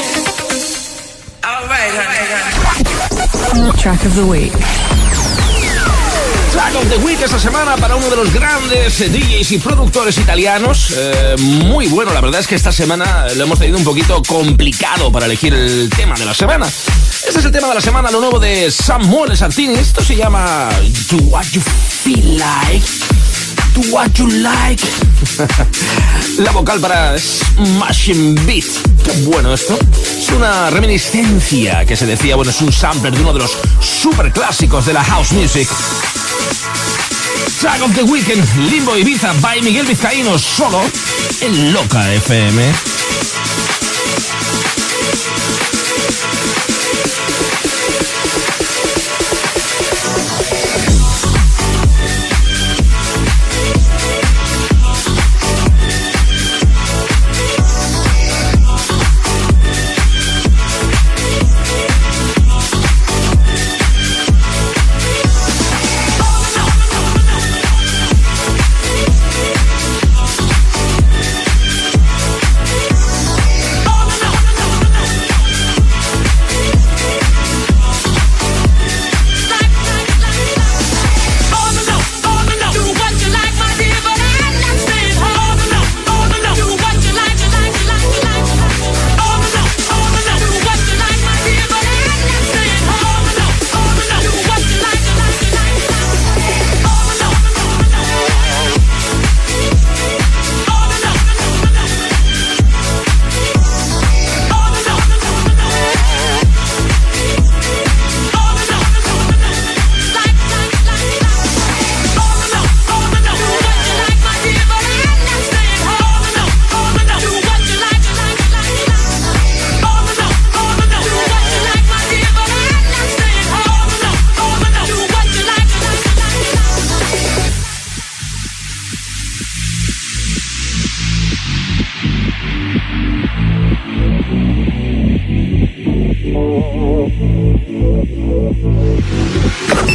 Track 3.77 4.05
of 4.07 4.15
the 4.15 4.25
Week. 4.25 4.84
Track 6.75 6.87
of 6.87 6.91
the 6.91 7.07
Week 7.07 7.21
esta 7.23 7.39
semana 7.39 7.77
para 7.77 7.95
uno 7.95 8.09
de 8.11 8.17
los 8.17 8.33
grandes 8.33 9.01
eh, 9.01 9.09
DJs 9.09 9.53
y 9.53 9.59
productores 9.59 10.19
italianos. 10.19 10.93
Eh, 10.97 11.37
muy 11.39 11.87
bueno, 11.87 12.13
la 12.13 12.21
verdad 12.21 12.41
es 12.41 12.49
que 12.49 12.57
esta 12.57 12.73
semana 12.73 13.27
lo 13.37 13.45
hemos 13.45 13.61
tenido 13.61 13.79
un 13.79 13.85
poquito 13.85 14.21
complicado 14.27 15.13
para 15.13 15.27
elegir 15.27 15.55
el 15.55 15.89
tema 15.91 16.17
de 16.17 16.25
la 16.25 16.35
semana. 16.35 16.67
Este 16.67 17.39
es 17.39 17.45
el 17.45 17.53
tema 17.53 17.69
de 17.69 17.75
la 17.77 17.81
semana, 17.81 18.11
lo 18.11 18.19
nuevo 18.19 18.41
de 18.41 18.73
Samuel 18.73 19.37
Sartini. 19.37 19.75
Esto 19.75 20.03
se 20.03 20.17
llama 20.17 20.69
Do 21.11 21.19
What 21.25 21.45
You 21.53 21.61
Feel 21.61 22.39
Like. 22.39 22.87
Do 23.75 23.81
What 23.93 24.11
You 24.15 24.27
Like. 24.29 24.85
la 26.39 26.51
vocal 26.51 26.81
para 26.81 27.17
Smashing 27.19 28.35
Beat. 28.47 28.65
Qué 29.05 29.13
bueno 29.27 29.55
esto. 29.55 29.79
Es 30.19 30.29
una 30.31 30.71
reminiscencia 30.71 31.85
que 31.85 31.97
se 31.97 32.07
decía, 32.07 32.35
bueno, 32.35 32.51
es 32.51 32.61
un 32.61 32.73
sampler 32.73 33.15
de 33.15 33.21
uno 33.21 33.33
de 33.33 33.41
los 33.41 33.53
super 33.81 34.33
clásicos 34.33 34.87
de 34.87 34.93
la 34.93 35.05
house 35.05 35.31
music. 35.33 35.69
Track 37.65 37.81
of 37.81 37.95
the 37.95 38.05
Weekend, 38.05 38.45
Limbo 38.71 38.93
Ibiza 38.95 39.33
by 39.41 39.63
Miguel 39.63 39.87
Vizcaíno, 39.87 40.39
solo 40.39 40.83
en 41.41 41.73
Loca 41.73 42.13
FM. 42.13 42.94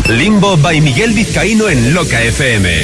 Limbo 0.10 0.58
by 0.58 0.82
Miguel 0.82 1.14
Vizcaíno 1.14 1.70
en 1.70 1.94
Loca 1.94 2.22
FM. 2.22 2.84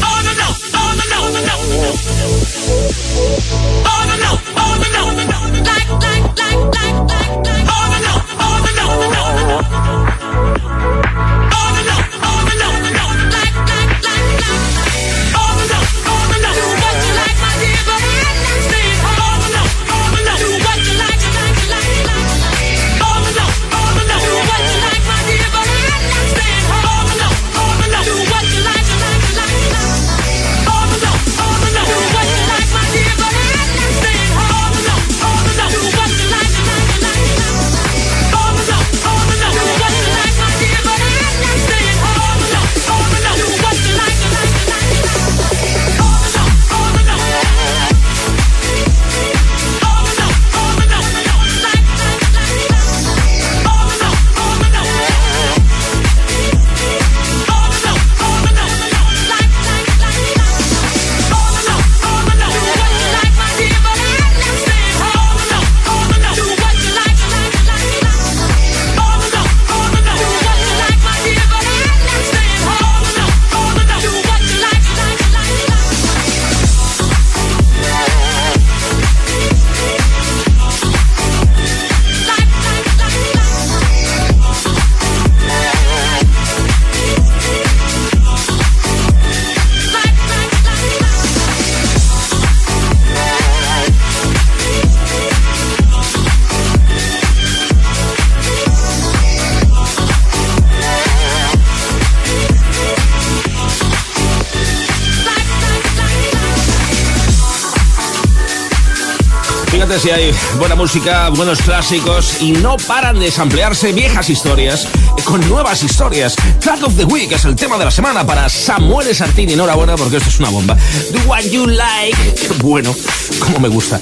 Hay 110.11 110.33
buena 110.59 110.75
música, 110.75 111.29
buenos 111.29 111.61
clásicos 111.61 112.41
y 112.41 112.51
no 112.51 112.77
paran 112.77 113.19
de 113.19 113.31
samplearse 113.31 113.91
viejas 113.91 114.29
historias 114.29 114.87
con 115.23 115.47
nuevas 115.49 115.83
historias. 115.83 116.35
Track 116.59 116.83
of 116.83 116.95
the 116.95 117.05
Week 117.05 117.31
es 117.31 117.45
el 117.45 117.55
tema 117.55 117.77
de 117.77 117.85
la 117.85 117.91
semana 117.91 118.25
para 118.25 118.47
Samuel 118.49 119.15
Sartini. 119.15 119.53
Enhorabuena 119.53 119.95
porque 119.95 120.17
esto 120.17 120.29
es 120.29 120.39
una 120.39 120.49
bomba. 120.49 120.75
Do 121.11 121.19
what 121.27 121.43
you 121.43 121.65
like. 121.65 122.17
Bueno, 122.61 122.95
como 123.39 123.59
me 123.59 123.67
gusta. 123.67 123.99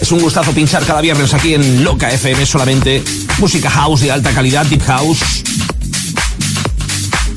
Es 0.00 0.12
un 0.12 0.20
gustazo 0.20 0.52
pinchar 0.52 0.84
cada 0.84 1.00
viernes 1.00 1.32
aquí 1.32 1.54
en 1.54 1.82
Loca 1.84 2.10
FM 2.10 2.44
solamente 2.44 3.02
música 3.38 3.70
house 3.70 4.00
de 4.00 4.12
alta 4.12 4.32
calidad, 4.32 4.66
deep 4.66 4.84
house 4.84 5.20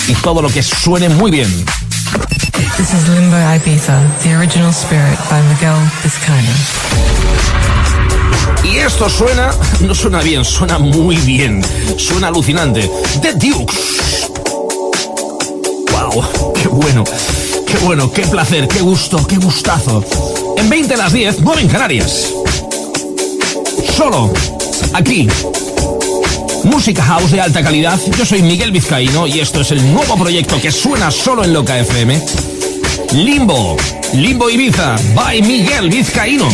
y 0.07 0.13
todo 0.15 0.41
lo 0.41 0.49
que 0.49 0.63
suene 0.63 1.09
muy 1.09 1.31
bien. 1.31 1.65
This 2.77 2.93
is 2.93 3.07
Limbo 3.09 3.37
Ibiza, 3.37 4.01
the 4.23 4.35
original 4.35 4.73
spirit 4.73 5.19
by 5.29 5.41
Miguel 5.43 5.77
Vizcaino. 6.03 7.10
Y 8.63 8.77
esto 8.77 9.09
suena, 9.09 9.51
no 9.81 9.95
suena 9.95 10.21
bien, 10.21 10.45
suena 10.45 10.77
muy 10.77 11.17
bien, 11.17 11.63
suena 11.97 12.27
alucinante. 12.27 12.89
The 13.21 13.33
Dukes. 13.33 14.29
Wow, 15.91 16.53
qué 16.53 16.67
bueno, 16.67 17.03
qué 17.65 17.77
bueno, 17.83 18.11
qué 18.11 18.21
placer, 18.23 18.67
qué 18.67 18.81
gusto, 18.81 19.25
qué 19.27 19.37
gustazo. 19.37 20.03
En 20.57 20.69
20 20.69 20.93
a 20.93 20.97
las 20.97 21.13
10, 21.13 21.41
9 21.41 21.61
en 21.61 21.67
Canarias. 21.67 22.33
Solo, 23.95 24.31
aquí. 24.93 25.27
Música 26.63 27.03
house 27.03 27.31
de 27.31 27.41
alta 27.41 27.63
calidad. 27.63 27.99
Yo 28.17 28.25
soy 28.25 28.43
Miguel 28.43 28.71
Vizcaíno 28.71 29.25
y 29.25 29.39
esto 29.39 29.61
es 29.61 29.71
el 29.71 29.91
nuevo 29.91 30.15
proyecto 30.15 30.61
que 30.61 30.71
suena 30.71 31.09
solo 31.09 31.43
en 31.43 31.53
Loca 31.53 31.79
FM. 31.79 32.21
Limbo, 33.13 33.75
Limbo 34.13 34.49
Ibiza, 34.49 34.95
by 35.15 35.41
Miguel 35.41 35.89
Vizcaíno. 35.89 36.47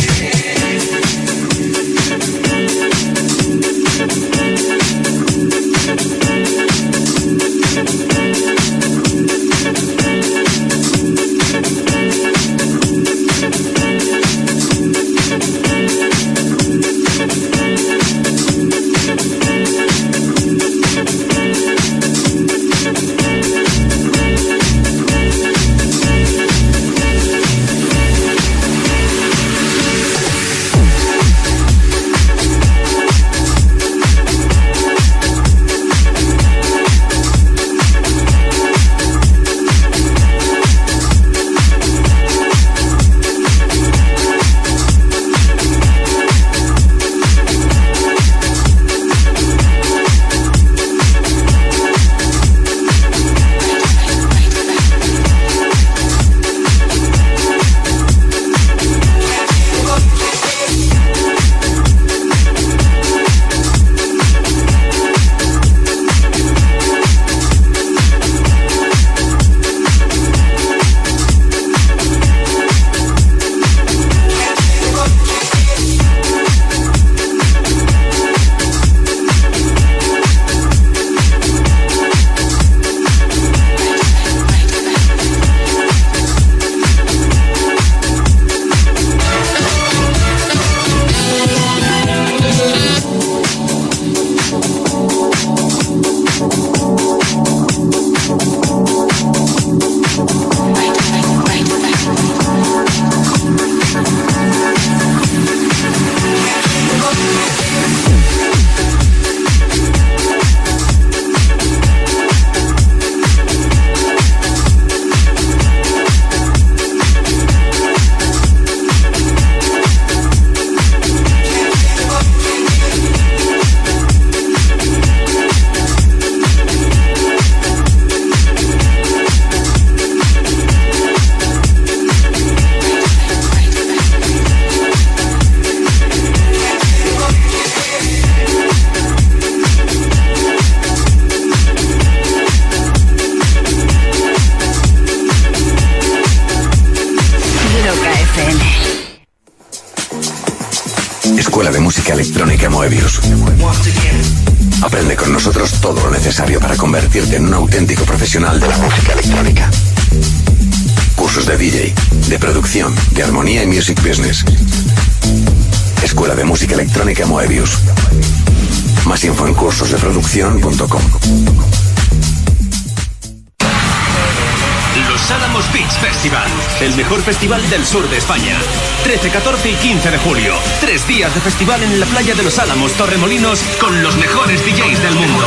Festival 177.28 177.60
del 177.68 177.84
sur 177.84 178.08
de 178.08 178.16
España. 178.16 178.58
13, 179.04 179.28
14 179.28 179.70
y 179.70 179.74
15 179.74 180.12
de 180.12 180.16
julio. 180.16 180.54
Tres 180.80 181.06
días 181.06 181.34
de 181.34 181.42
festival 181.42 181.82
en 181.82 182.00
la 182.00 182.06
playa 182.06 182.34
de 182.34 182.42
Los 182.42 182.58
Álamos, 182.58 182.94
Torremolinos, 182.94 183.60
con 183.78 184.02
los 184.02 184.16
mejores 184.16 184.64
DJs 184.64 185.02
del 185.02 185.14
mundo. 185.14 185.46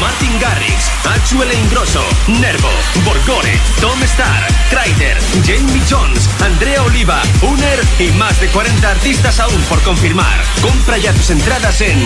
Martin 0.00 0.38
Garrix, 0.38 0.92
Axuel 1.10 1.52
Ingrosso, 1.52 2.04
Nervo, 2.28 2.68
Borgore, 3.04 3.58
Tom 3.80 4.00
Star, 4.04 4.46
Kreider, 4.70 5.18
Jamie 5.44 5.82
Jones, 5.90 6.30
Andrea 6.40 6.84
Oliva, 6.84 7.20
Uner 7.42 7.84
y 7.98 8.12
más 8.12 8.40
de 8.40 8.46
40 8.46 8.88
artistas 8.88 9.40
aún 9.40 9.60
por 9.62 9.82
confirmar. 9.82 10.40
Compra 10.62 10.98
ya 10.98 11.12
tus 11.14 11.30
entradas 11.30 11.80
en 11.80 11.98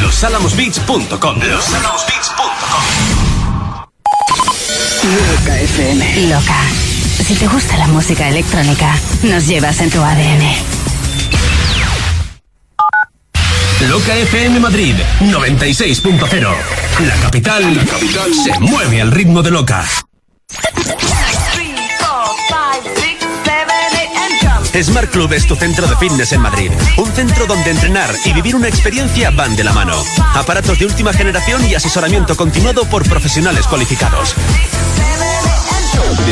losalamosbeach.com. 0.00 1.38
Losalamosbeach.com. 1.38 3.32
Loca 5.02 5.60
FM. 5.60 6.28
Loca. 6.28 6.91
Si 7.22 7.36
te 7.36 7.46
gusta 7.46 7.76
la 7.78 7.86
música 7.86 8.28
electrónica, 8.28 8.96
nos 9.22 9.46
llevas 9.46 9.80
en 9.80 9.90
tu 9.90 10.02
ADN. 10.02 10.42
Loca 13.88 14.16
FM 14.16 14.58
Madrid 14.58 14.96
96.0. 15.20 16.54
La 17.06 17.14
capital, 17.16 17.76
la 17.76 17.84
capital 17.84 18.34
se 18.34 18.58
mueve 18.58 19.00
al 19.00 19.12
ritmo 19.12 19.40
de 19.42 19.52
Loca. 19.52 19.84
Smart 24.80 25.10
Club 25.10 25.32
es 25.34 25.46
tu 25.46 25.54
centro 25.54 25.86
de 25.86 25.96
fitness 25.96 26.32
en 26.32 26.40
Madrid. 26.40 26.72
Un 26.96 27.12
centro 27.12 27.46
donde 27.46 27.70
entrenar 27.70 28.10
y 28.24 28.32
vivir 28.32 28.56
una 28.56 28.68
experiencia 28.68 29.30
van 29.30 29.54
de 29.54 29.64
la 29.64 29.72
mano. 29.72 30.02
Aparatos 30.34 30.78
de 30.78 30.86
última 30.86 31.12
generación 31.12 31.64
y 31.66 31.74
asesoramiento 31.74 32.36
continuado 32.36 32.84
por 32.86 33.06
profesionales 33.06 33.66
cualificados. 33.66 34.34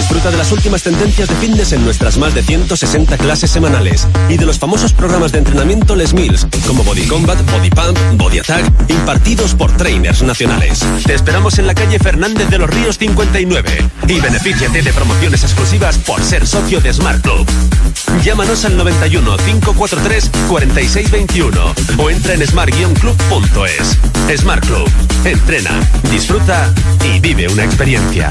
Disfruta 0.01 0.31
de 0.31 0.39
las 0.39 0.51
últimas 0.51 0.82
tendencias 0.82 1.28
de 1.28 1.35
fitness 1.36 1.72
en 1.72 1.85
nuestras 1.85 2.16
más 2.16 2.35
de 2.35 2.43
160 2.43 3.18
clases 3.18 3.51
semanales 3.51 4.09
y 4.31 4.39
de 4.39 4.47
los 4.47 4.59
famosos 4.59 4.94
programas 4.94 5.31
de 5.31 5.39
entrenamiento 5.39 5.94
Les 5.94 6.14
Mills, 6.14 6.47
como 6.66 6.82
Body 6.85 7.06
Combat, 7.06 7.39
Body 7.51 7.68
Pump, 7.68 7.98
Body 8.14 8.39
Attack, 8.39 8.64
impartidos 8.89 9.55
por 9.55 9.70
trainers 9.77 10.22
nacionales. 10.22 10.81
Te 11.05 11.12
esperamos 11.12 11.59
en 11.59 11.66
la 11.66 11.74
calle 11.74 11.98
Fernández 11.98 12.48
de 12.48 12.56
los 12.56 12.70
Ríos 12.70 12.97
59 12.97 13.90
y 14.09 14.20
benefíciate 14.20 14.81
de 14.81 14.93
promociones 14.94 15.44
exclusivas 15.44 15.98
por 15.98 16.24
ser 16.24 16.47
socio 16.47 16.81
de 16.81 16.94
Smart 16.94 17.20
Club. 17.20 17.47
Llámanos 18.24 18.64
al 18.64 18.78
91 18.78 19.36
543 19.36 20.31
4621 20.48 21.74
o 21.98 22.10
entra 22.10 22.32
en 22.32 22.47
smart-club.es. 22.47 24.39
Smart 24.40 24.64
Club. 24.64 24.90
Entrena, 25.24 25.78
disfruta 26.10 26.72
y 27.05 27.20
vive 27.20 27.48
una 27.48 27.64
experiencia. 27.64 28.31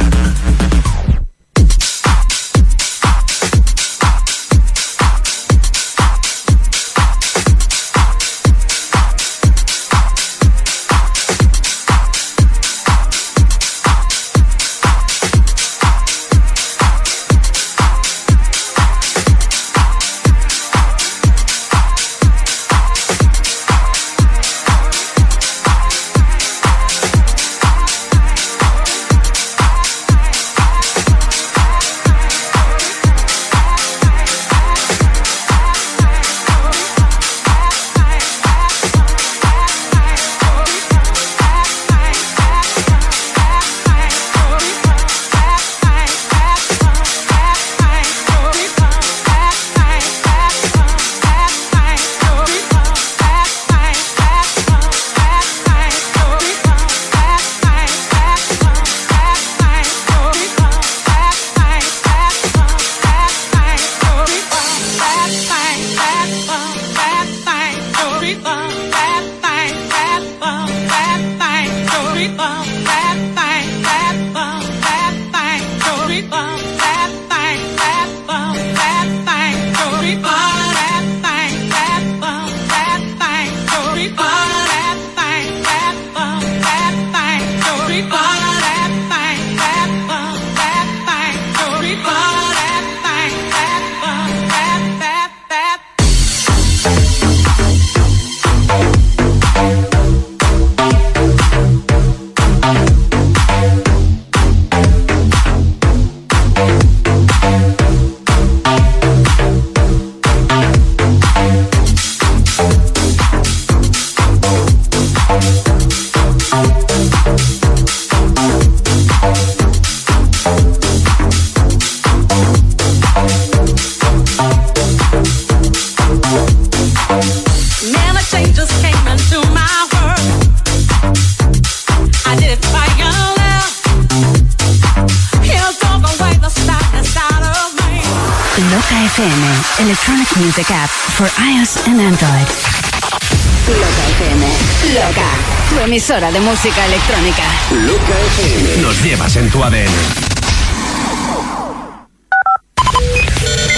Emisora 146.20 146.32
de 146.32 146.40
música 146.42 146.86
electrónica. 146.86 147.44
Loca 147.72 148.14
FM. 148.38 148.82
Nos 148.82 149.04
llevas 149.04 149.36
en 149.38 149.50
tu 149.50 149.64
ADN. 149.64 149.86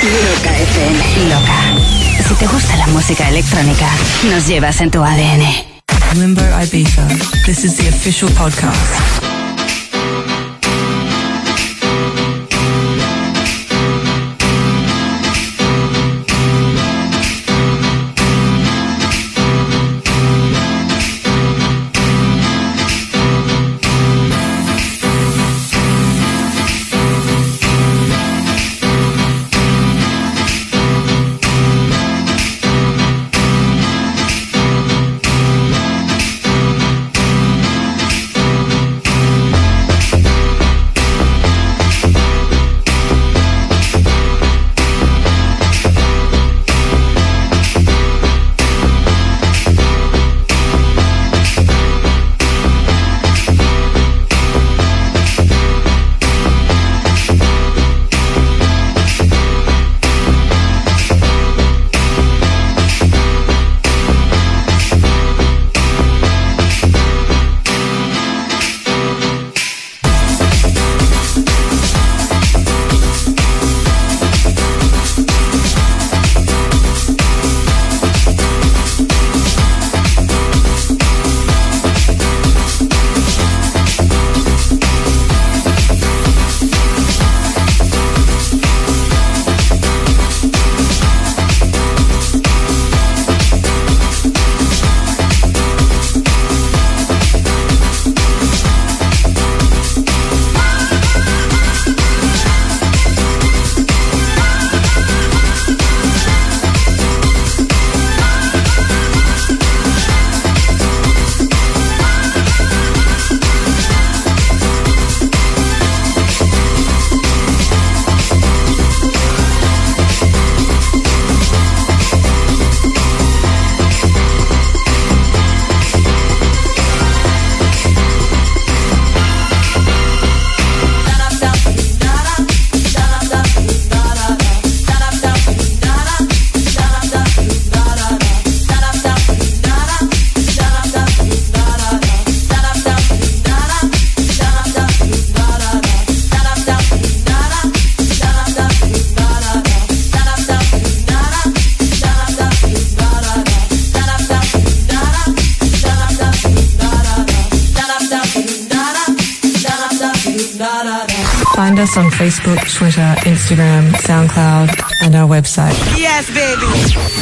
Loca 0.04 0.58
FM. 0.58 1.30
Loca. 1.30 2.28
Si 2.28 2.34
te 2.36 2.48
gusta 2.48 2.76
la 2.78 2.88
música 2.88 3.30
electrónica, 3.30 3.88
nos 4.30 4.48
llevas 4.48 4.82
en 4.82 4.90
tu 4.90 5.04
ADN. 5.04 5.44
Limbo 6.16 6.42
Ibiza. 6.64 7.08
This 7.46 7.64
is 7.64 7.78
the 7.78 7.90
official 7.90 8.30
podcast. 8.32 9.31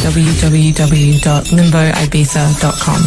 www.limboibiza.com. 0.10 3.02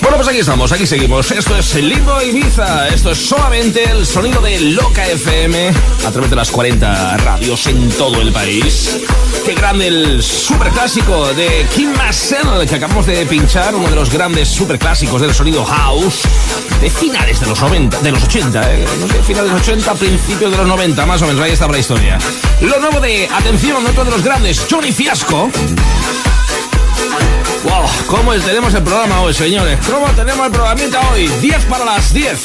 Bueno, 0.00 0.16
pues 0.16 0.28
aquí 0.28 0.38
estamos, 0.38 0.72
aquí 0.72 0.86
seguimos. 0.86 1.30
Esto 1.32 1.56
es 1.56 1.74
Limbo 1.74 2.22
Ibiza. 2.22 2.88
Esto 2.88 3.10
es 3.10 3.18
solamente 3.18 3.84
el 3.84 4.06
sonido 4.06 4.40
de 4.40 4.58
Loca 4.60 5.06
FM 5.06 5.70
a 6.06 6.10
través 6.10 6.30
de 6.30 6.36
las 6.36 6.50
40 6.50 7.18
radios 7.18 7.66
en 7.66 7.90
todo 7.90 8.22
el 8.22 8.32
país. 8.32 8.96
Qué 9.44 9.54
grande 9.54 9.88
el 9.88 10.22
superclásico 10.22 11.34
de 11.34 11.66
Kim 11.74 11.92
Marcel 11.96 12.66
que 12.68 12.76
acabamos 12.76 13.06
de 13.06 13.26
pinchar, 13.26 13.74
uno 13.74 13.88
de 13.88 13.96
los 13.96 14.10
grandes 14.10 14.48
superclásicos 14.48 15.20
del 15.20 15.34
sonido 15.34 15.64
house 15.64 16.22
de 16.80 16.90
finales 16.90 17.40
de 17.40 17.46
los 17.46 17.60
90, 17.60 18.00
de 18.00 18.12
los 18.12 18.22
80, 18.22 18.74
¿eh? 18.74 18.84
no 19.00 19.08
sé, 19.08 19.22
finales 19.22 19.50
de 19.50 19.58
los 19.58 19.68
80, 19.68 19.94
principios 19.94 20.50
de 20.50 20.56
los 20.56 20.66
90, 20.66 21.06
más 21.06 21.20
o 21.22 21.26
menos, 21.26 21.42
ahí 21.42 21.52
está 21.52 21.66
la 21.66 21.78
historia. 21.78 22.18
Lo 22.60 22.78
nuevo 22.78 23.00
de, 23.00 23.28
atención, 23.32 23.84
otro 23.86 24.04
de 24.04 24.10
los 24.10 24.22
grandes, 24.22 24.66
Johnny 24.70 24.92
Fiasco. 24.92 25.50
Wow, 27.64 27.86
¿cómo 28.06 28.32
tenemos 28.34 28.72
el 28.74 28.82
programa 28.82 29.20
hoy, 29.20 29.34
señores? 29.34 29.78
¿Cómo 29.90 30.06
tenemos 30.12 30.46
el 30.46 30.52
programita 30.52 31.00
hoy? 31.10 31.26
10 31.40 31.64
para 31.64 31.84
las 31.84 32.12
10. 32.12 32.40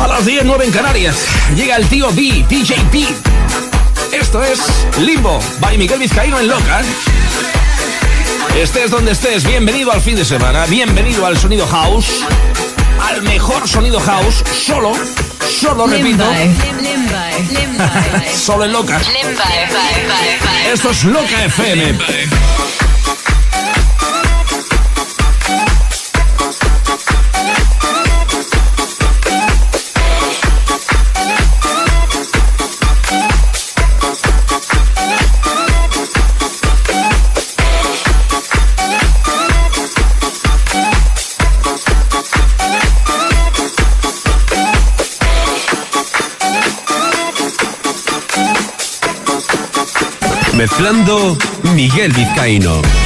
A 0.00 0.08
las 0.08 0.26
10, 0.26 0.44
9 0.44 0.64
en 0.64 0.70
Canarias. 0.72 1.16
Llega 1.54 1.76
el 1.76 1.86
tío 1.88 2.08
B, 2.12 2.44
DJ 2.48 2.76
B. 2.92 3.06
Esto 4.12 4.42
es 4.42 4.60
Limbo, 4.98 5.38
by 5.60 5.78
Miguel 5.78 6.00
Vizcaíno 6.00 6.40
en 6.40 6.48
Loca. 6.48 6.82
Estés 8.56 8.90
donde 8.90 9.12
estés, 9.12 9.44
bienvenido 9.44 9.90
al 9.92 10.00
fin 10.00 10.14
de 10.14 10.24
semana, 10.24 10.66
bienvenido 10.66 11.24
al 11.24 11.38
sonido 11.38 11.66
house, 11.66 12.06
al 13.08 13.22
mejor 13.22 13.68
sonido 13.68 14.00
house, 14.00 14.42
solo, 14.52 14.92
solo 15.48 15.86
repito, 15.86 16.24
solo 18.34 18.64
en 18.64 18.72
Loca. 18.72 19.00
Esto 20.72 20.90
es 20.90 21.04
Loca 21.04 21.44
FM. 21.44 21.98
Mezclando 50.62 51.36
Miguel 51.74 52.12
Vizcaíno. 52.12 53.01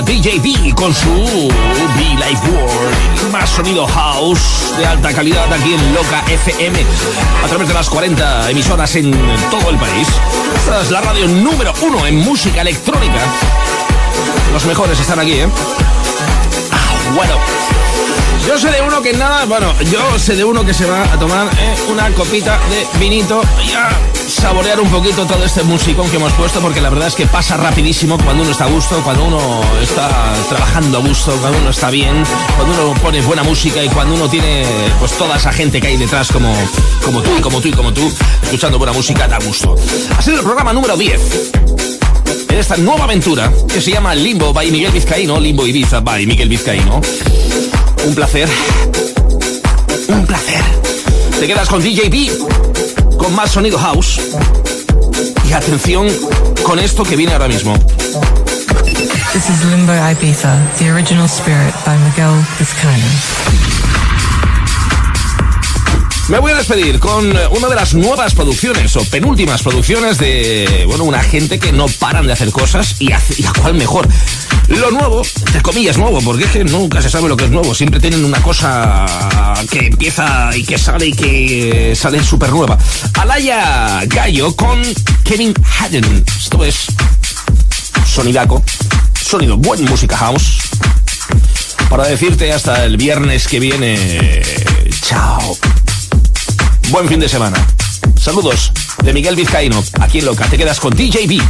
Llega 0.00 0.02
DJ 0.02 0.40
B 0.40 0.74
con 0.74 0.94
su 0.94 1.08
Be 1.08 2.18
Like 2.18 2.40
World. 2.48 3.32
Más 3.32 3.48
sonido 3.50 3.86
house 3.86 4.74
de 4.78 4.86
alta 4.86 5.12
calidad 5.12 5.52
aquí 5.52 5.74
en 5.74 5.94
Loca 5.94 6.22
FM 6.28 6.84
a 7.44 7.48
través 7.48 7.68
de 7.68 7.74
las 7.74 7.88
40 7.88 8.50
emisoras 8.50 8.94
en 8.96 9.10
todo 9.50 9.70
el 9.70 9.76
país. 9.76 10.08
Esta 10.56 10.82
es 10.82 10.90
la 10.90 11.00
radio 11.00 11.26
número 11.28 11.72
uno 11.82 12.06
en 12.06 12.16
música 12.16 12.60
electrónica. 12.60 13.20
Los 14.52 14.64
mejores 14.66 14.98
están 14.98 15.18
aquí, 15.18 15.32
¿eh? 15.32 15.48
Ah, 16.72 17.14
bueno. 17.14 17.34
Yo 18.46 18.58
sé 18.58 18.70
de 18.70 18.82
uno 18.82 19.02
que 19.02 19.12
nada, 19.12 19.44
bueno, 19.44 19.72
yo 19.92 20.18
sé 20.18 20.34
de 20.34 20.44
uno 20.44 20.64
que 20.64 20.74
se 20.74 20.86
va 20.86 21.02
a 21.04 21.18
tomar 21.18 21.46
eh, 21.46 21.76
una 21.90 22.10
copita 22.10 22.58
de 22.70 22.98
vinito 22.98 23.42
y 23.64 23.72
a 23.74 23.90
saborear 24.40 24.80
un 24.80 24.88
poquito 24.88 25.26
todo 25.26 25.44
este 25.44 25.62
musicón 25.64 26.08
que 26.08 26.16
hemos 26.16 26.32
puesto, 26.32 26.60
porque 26.60 26.80
la 26.80 26.88
verdad 26.88 27.08
es 27.08 27.14
que 27.14 27.26
pasa 27.26 27.58
rapidísimo 27.58 28.16
cuando 28.24 28.42
uno 28.42 28.52
está 28.52 28.64
a 28.64 28.68
gusto, 28.68 29.02
cuando 29.04 29.24
uno 29.24 29.60
está 29.82 30.08
trabajando 30.48 30.98
a 30.98 31.00
gusto, 31.02 31.36
cuando 31.40 31.58
uno 31.58 31.70
está 31.70 31.90
bien, 31.90 32.22
cuando 32.56 32.74
uno 32.74 33.00
pone 33.00 33.20
buena 33.20 33.42
música 33.42 33.84
y 33.84 33.88
cuando 33.88 34.14
uno 34.14 34.30
tiene 34.30 34.64
pues 34.98 35.12
toda 35.12 35.36
esa 35.36 35.52
gente 35.52 35.78
que 35.80 35.88
hay 35.88 35.96
detrás 35.98 36.32
como, 36.32 36.54
como 37.04 37.20
tú 37.20 37.30
y 37.38 37.40
como 37.42 37.60
tú 37.60 37.68
y 37.68 37.72
como 37.72 37.92
tú, 37.92 38.10
escuchando 38.42 38.78
buena 38.78 38.94
música 38.94 39.28
da 39.28 39.38
gusto. 39.38 39.76
Ha 40.16 40.22
sido 40.22 40.38
el 40.38 40.42
programa 40.42 40.72
número 40.72 40.96
10 40.96 41.52
en 42.48 42.58
esta 42.58 42.76
nueva 42.78 43.04
aventura 43.04 43.52
que 43.68 43.80
se 43.80 43.90
llama 43.90 44.14
Limbo 44.14 44.54
by 44.54 44.70
Miguel 44.70 44.92
Vizcaíno, 44.92 45.38
Limbo 45.38 45.66
Ibiza 45.66 46.00
by 46.00 46.24
Miguel 46.24 46.48
Vizcaíno. 46.48 47.00
Un 48.06 48.14
placer. 48.14 48.48
Un 50.08 50.26
placer. 50.26 50.64
Te 51.38 51.46
quedas 51.46 51.68
con 51.68 51.82
DJB, 51.82 52.69
con 53.30 53.36
más 53.36 53.52
sonido 53.52 53.78
house. 53.78 54.20
Y 55.48 55.52
atención 55.52 56.08
con 56.64 56.80
esto 56.80 57.04
que 57.04 57.14
viene 57.14 57.32
ahora 57.32 57.46
mismo. 57.46 57.76
This 59.32 59.48
is 59.48 59.64
Limbo 59.66 59.92
Ibiza, 59.92 60.58
the 60.78 60.90
original 60.90 61.28
spirit 61.28 61.72
by 61.86 61.96
Miguel 61.98 62.44
Vizcaino. 62.58 63.06
Me 66.28 66.38
voy 66.38 66.52
a 66.52 66.56
despedir 66.56 66.98
con 66.98 67.36
eh, 67.36 67.46
una 67.50 67.68
de 67.68 67.74
las 67.74 67.94
nuevas 67.94 68.34
producciones 68.34 68.96
o 68.96 69.04
penúltimas 69.04 69.62
producciones 69.62 70.18
de, 70.18 70.84
bueno, 70.86 71.04
una 71.04 71.22
gente 71.22 71.58
que 71.58 71.72
no 71.72 71.86
paran 71.86 72.26
de 72.26 72.32
hacer 72.32 72.50
cosas 72.50 73.00
y, 73.00 73.12
hace, 73.12 73.40
y 73.40 73.46
a 73.46 73.52
cuál 73.52 73.74
mejor. 73.74 74.08
Lo 74.70 74.92
nuevo, 74.92 75.22
entre 75.46 75.62
comillas 75.62 75.98
nuevo, 75.98 76.20
porque 76.20 76.44
es 76.44 76.50
que 76.50 76.64
nunca 76.64 77.02
se 77.02 77.10
sabe 77.10 77.28
lo 77.28 77.36
que 77.36 77.46
es 77.46 77.50
nuevo. 77.50 77.74
Siempre 77.74 77.98
tienen 77.98 78.24
una 78.24 78.40
cosa 78.40 79.04
que 79.68 79.86
empieza 79.86 80.56
y 80.56 80.64
que 80.64 80.78
sale 80.78 81.08
y 81.08 81.12
que 81.12 81.94
sale 81.96 82.22
súper 82.22 82.50
nueva. 82.50 82.78
Alaya 83.14 84.04
Gallo 84.06 84.54
con 84.54 84.80
Kevin 85.24 85.52
Haddon. 85.78 86.24
Esto 86.38 86.64
es 86.64 86.86
sonidaco, 88.06 88.62
sonido, 89.20 89.56
buen 89.56 89.84
música 89.84 90.16
house. 90.16 90.60
Para 91.88 92.06
decirte 92.06 92.52
hasta 92.52 92.84
el 92.84 92.96
viernes 92.96 93.48
que 93.48 93.58
viene, 93.58 94.40
chao. 95.02 95.58
Buen 96.90 97.08
fin 97.08 97.18
de 97.18 97.28
semana. 97.28 97.56
Saludos 98.20 98.72
de 99.02 99.12
Miguel 99.12 99.34
Vizcaíno, 99.34 99.82
aquí 100.00 100.20
en 100.20 100.26
Loca. 100.26 100.46
Te 100.46 100.56
quedas 100.56 100.78
con 100.78 100.94
DJB. 100.94 101.42